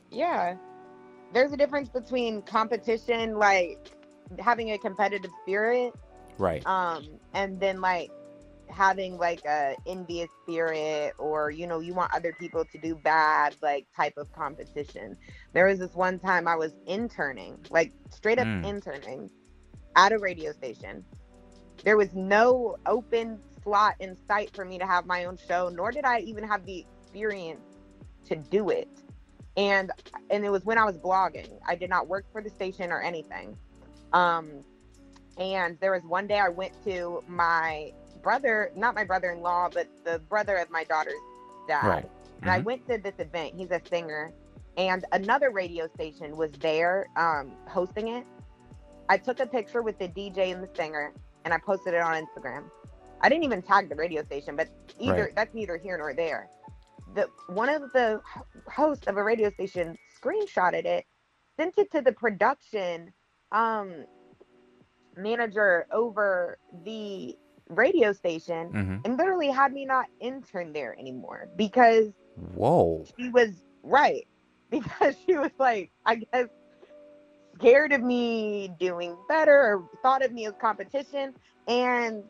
[0.10, 0.56] Yeah.
[1.34, 3.80] There's a difference between competition, like
[4.40, 5.94] having a competitive spirit,
[6.38, 6.66] Right.
[6.66, 8.12] um, and then like
[8.70, 13.56] having like a envious spirit or you know you want other people to do bad
[13.62, 15.18] like type of competition
[15.54, 18.64] there was this one time i was interning like straight up Mm.
[18.64, 19.30] interning
[19.96, 21.06] at a radio station
[21.84, 25.92] there was no open slot in sight for me to have my own show nor
[25.92, 27.66] did i even have the experience
[28.26, 28.90] to do it
[29.58, 29.92] and
[30.30, 33.02] and it was when i was blogging i did not work for the station or
[33.02, 33.58] anything
[34.14, 34.64] um
[35.38, 40.20] and there was one day i went to my brother not my brother-in-law but the
[40.30, 41.14] brother of my daughter's
[41.68, 42.10] dad Right.
[42.42, 42.64] and I Mhm.
[42.64, 43.54] went to this event.
[43.56, 44.34] He's a singer,
[44.78, 48.28] and another radio station was there um, hosting it.
[49.10, 51.14] I took a picture with the DJ and the singer,
[51.46, 52.70] and I posted it on Instagram.
[53.22, 54.70] I didn't even tag the radio station, but
[55.00, 55.36] either Right.
[55.36, 56.50] that's neither here nor there.
[57.14, 58.22] The one of the
[58.68, 61.06] hosts of a radio station screenshotted it,
[61.58, 63.14] sent it to the production
[63.52, 64.06] um,
[65.16, 67.36] manager over the
[67.70, 72.14] radio station, hmm and literally had me not intern there anymore because
[72.56, 73.06] Whoa.
[73.18, 74.28] she was right.
[74.72, 76.48] Because she was like i guess
[77.56, 81.34] scared of me doing better or thought of me as competition.
[81.68, 82.24] And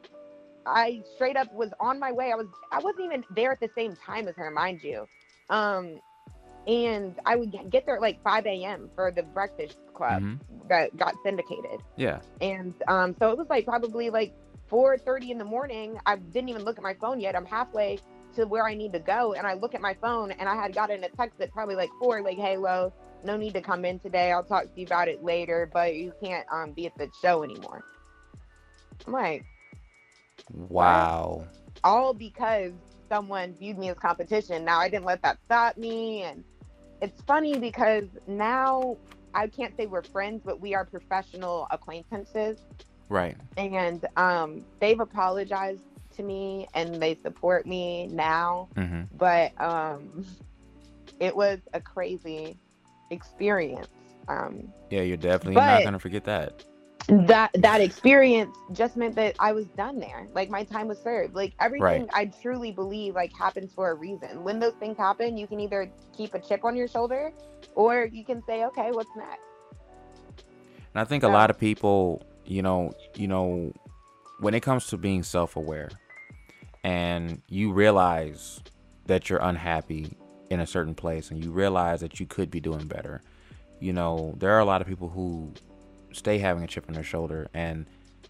[0.65, 3.69] i straight up was on my way i was i wasn't even there at the
[3.76, 5.07] same time as her mind you
[5.49, 5.99] um
[6.68, 10.40] and i would get there at like 5 a.m for the breakfast club Mhm.
[10.69, 12.19] that got syndicated Yeah.
[12.41, 14.34] and um, so it was like probably like
[14.69, 15.98] 4:30 in the morning.
[16.06, 17.35] I didn't even look at my phone yet.
[17.35, 17.99] I'm halfway
[18.35, 20.73] to where I need to go, and I look at my phone, and I had
[20.73, 22.91] gotten a text at probably like four, like, "Hey, Lo,
[23.23, 24.31] no need to come in today.
[24.31, 27.44] I'll talk to you about it later, but you can't um, be at the show
[27.44, 27.84] anymore."
[29.06, 29.45] I'm like,
[30.51, 31.45] Wow.
[31.83, 32.73] all because
[33.09, 34.65] someone viewed me as competition.
[34.65, 36.43] Now I didn't let that stop me, and
[37.01, 38.97] it's funny because now
[39.33, 42.57] I can't say we're friends, but we are professional acquaintances.
[43.09, 43.35] Right.
[43.57, 45.83] and um, they've apologized
[46.15, 50.25] to me and they support me now hmm but um,
[51.19, 52.57] it was a crazy
[53.11, 53.87] experience
[54.27, 56.63] um, Yeah, you're definitely not gonna forget that.
[57.07, 60.27] That that experience just meant that I was done there.
[60.34, 61.35] Like my time was served.
[61.35, 62.09] Like everything Right.
[62.13, 64.43] I truly believe like happens for a reason.
[64.43, 67.34] When those things happen, you can either keep a chip on your shoulder
[67.75, 69.41] or you can say, okay, what's next?
[70.93, 73.73] And I think a lot of people, you know, you know,
[74.39, 75.89] when it comes to being self-aware
[76.84, 78.61] and you realize
[79.07, 80.15] that you're unhappy
[80.49, 83.21] in a certain place and you realize that you could be doing better.
[83.80, 85.51] You know, there are a lot of people who
[86.14, 87.85] stay having a chip on their shoulder and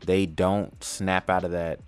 [0.05, 1.79] they don't snap out of that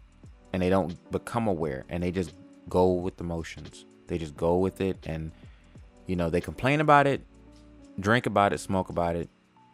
[0.54, 2.34] and they don't become aware and they just
[2.70, 3.86] go with the motions.
[4.08, 5.32] They just go with it and
[6.08, 7.22] you know, they complain about it,
[8.00, 9.30] drink about it, smoke about it,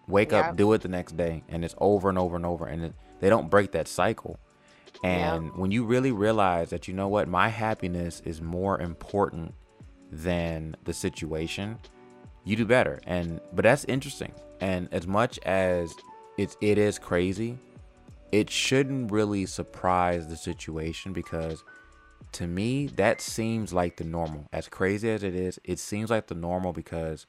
[0.07, 2.85] wake up, do it the next day, and it's over and over and over, and
[2.85, 4.39] it, they don't break that cycle.
[5.03, 9.53] And when you really realize that, you know what, my happiness is more important
[10.11, 11.80] than the situation,
[12.43, 12.99] you do better.
[13.06, 14.34] And but that's interesting.
[14.60, 15.93] And as much as
[16.37, 17.57] it's it is crazy,
[18.31, 21.63] it shouldn't really surprise the situation because
[22.33, 24.45] to me that seems like the normal.
[24.53, 27.25] As crazy as it is, it seems like the normal because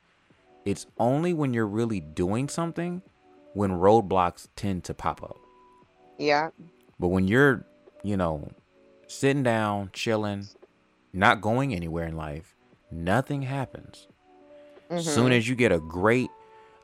[0.64, 3.02] it's only when you're really doing something
[3.54, 5.38] when roadblocks tend to pop up.
[6.18, 6.50] Yeah.
[6.98, 7.66] But when you're,
[8.02, 8.50] you know,
[9.08, 10.46] sitting down, chilling,
[11.12, 12.54] not going anywhere in life,
[12.90, 14.06] nothing happens.
[14.88, 16.30] As soon as you get a great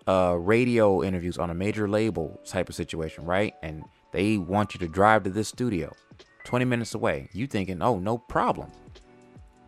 [0.09, 3.55] uh, radio interviews on a major label type of situation, right?
[3.63, 5.93] And they want you to drive to this studio
[6.45, 7.29] 20 minutes away.
[7.33, 8.73] You thinking, oh, no problem.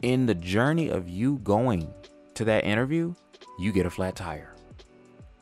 [0.03, 1.93] In the journey of you going
[2.35, 3.15] to that interview,
[3.59, 4.55] you get a flat tire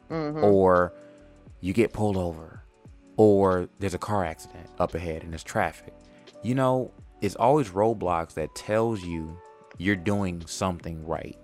[0.08, 0.92] hmm or
[1.60, 2.62] you get pulled over,
[3.16, 5.92] or there's a car accident up ahead and there's traffic.
[6.42, 9.36] You know, it's always roadblocks that tells you
[9.76, 11.36] you're doing something right.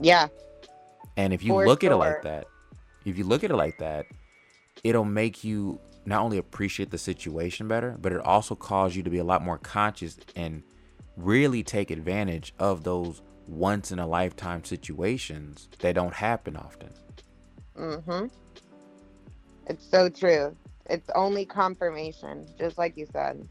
[0.00, 0.28] Yeah.
[1.16, 2.48] And if you For look at it like that,
[3.04, 4.06] if you look at it like that,
[4.82, 9.10] it'll make you not only appreciate the situation better, but it also cause you to
[9.10, 10.62] be a lot more conscious and
[11.16, 16.90] really take advantage of those once in a lifetime situations that don't happen often.
[17.76, 18.26] hmm
[19.66, 20.56] It's so true.
[20.90, 23.48] It's only confirmation, just like you said.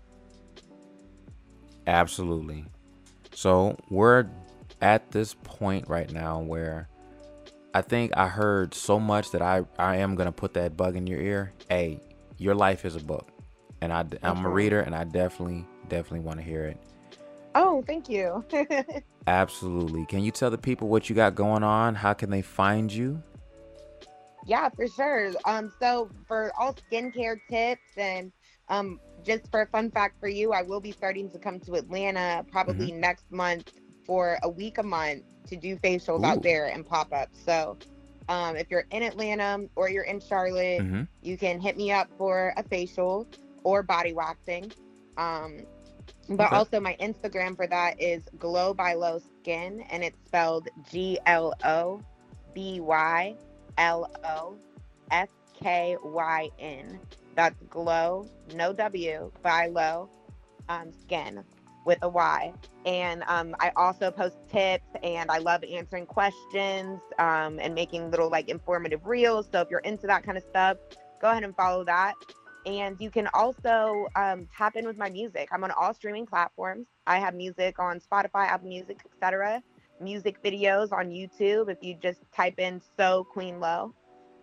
[1.87, 2.65] Absolutely.
[3.33, 4.27] So we're
[4.81, 6.87] at this point right now where
[7.73, 10.95] I think I heard so much that I, I am going to put that bug
[10.95, 11.53] in your ear.
[11.69, 11.99] Hey,
[12.37, 13.29] your life is a book.
[13.81, 16.77] And I, I'm a reader and I definitely, definitely want to hear it.
[17.55, 18.45] Oh, thank you.
[19.27, 20.05] Absolutely.
[20.05, 21.95] Can you tell the people what you got going on?
[21.95, 23.21] How can they find you?
[24.45, 25.31] Yeah, for sure.
[25.45, 28.31] Um, so for all skincare tips and
[28.69, 31.73] um, just for a fun fact for you, I will be starting to come to
[31.73, 33.71] Atlanta probably next month
[34.05, 36.23] for a week a month to do facials Ooh.
[36.23, 37.39] out there and pop ups.
[37.43, 37.77] So
[38.29, 42.09] um, if you're in Atlanta or you're in Charlotte, hmm you can hit me up
[42.17, 43.27] for a facial
[43.63, 44.71] or body waxing.
[45.17, 45.65] Um,
[46.29, 46.53] but Okay.
[46.53, 51.53] also my Instagram for that is Glow by Low Skin, and it's spelled G L
[51.63, 52.01] O
[52.53, 53.37] B Y
[53.77, 54.57] L O
[55.11, 56.99] S K Y N.
[57.35, 60.09] That's Glow, no W, by Low
[60.69, 61.43] um, Skin
[61.85, 62.53] with a Y.
[62.85, 68.29] And um, I also post tips, and I love answering questions um, and making little
[68.29, 69.47] like informative reels.
[69.51, 70.77] So if you're into that kind of stuff,
[71.21, 72.15] go ahead and follow that.
[72.65, 75.49] And you can also um, tap in with my music.
[75.51, 76.87] I'm on all streaming platforms.
[77.05, 79.61] I have music on Spotify, Apple Music, etc.
[79.99, 83.93] Music videos on YouTube if you just type in "So Queen Lo,"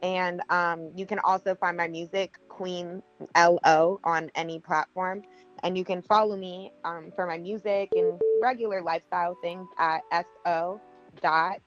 [0.03, 3.03] and um, you can also find my music Queen
[3.35, 5.23] L O on any platform.
[5.63, 10.03] And you can follow me um, for my music and regular lifestyle things at
[10.45, 10.81] so
[11.23, 11.61] dot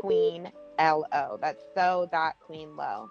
[0.00, 1.38] queen L O.
[1.40, 3.10] That's so dot queen lo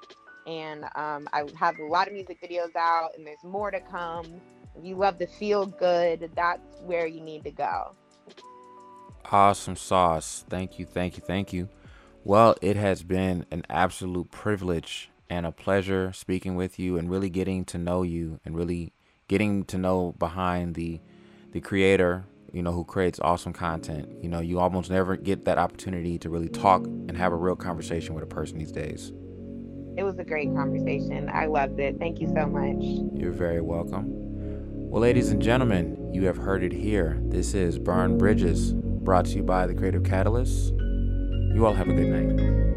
[0.49, 4.25] and um, I have a lot of music videos out, and there's more to come.
[4.75, 7.95] If you love to feel good, that's where you need to go.
[9.31, 10.43] Awesome sauce.
[10.49, 11.69] Thank you, thank you, thank you.
[12.23, 17.29] Well, it has been an absolute privilege and a pleasure speaking with you and really
[17.29, 18.91] getting to know you and really
[19.29, 20.99] getting to know behind the
[21.51, 24.09] the creator, you know, who creates awesome content.
[24.21, 27.55] You know, you almost never get that opportunity to really talk and have a real
[27.55, 29.13] conversation with a person these days.
[29.97, 31.29] It was a great conversation.
[31.33, 31.97] I loved it.
[31.97, 33.19] Thank you so much.
[33.19, 34.05] You're very welcome.
[34.89, 37.19] Well, ladies and gentlemen, you have heard it here.
[37.23, 40.73] This is Burned Bridges, brought to you by the Creative Catalyst.
[40.73, 42.68] You all have a good night.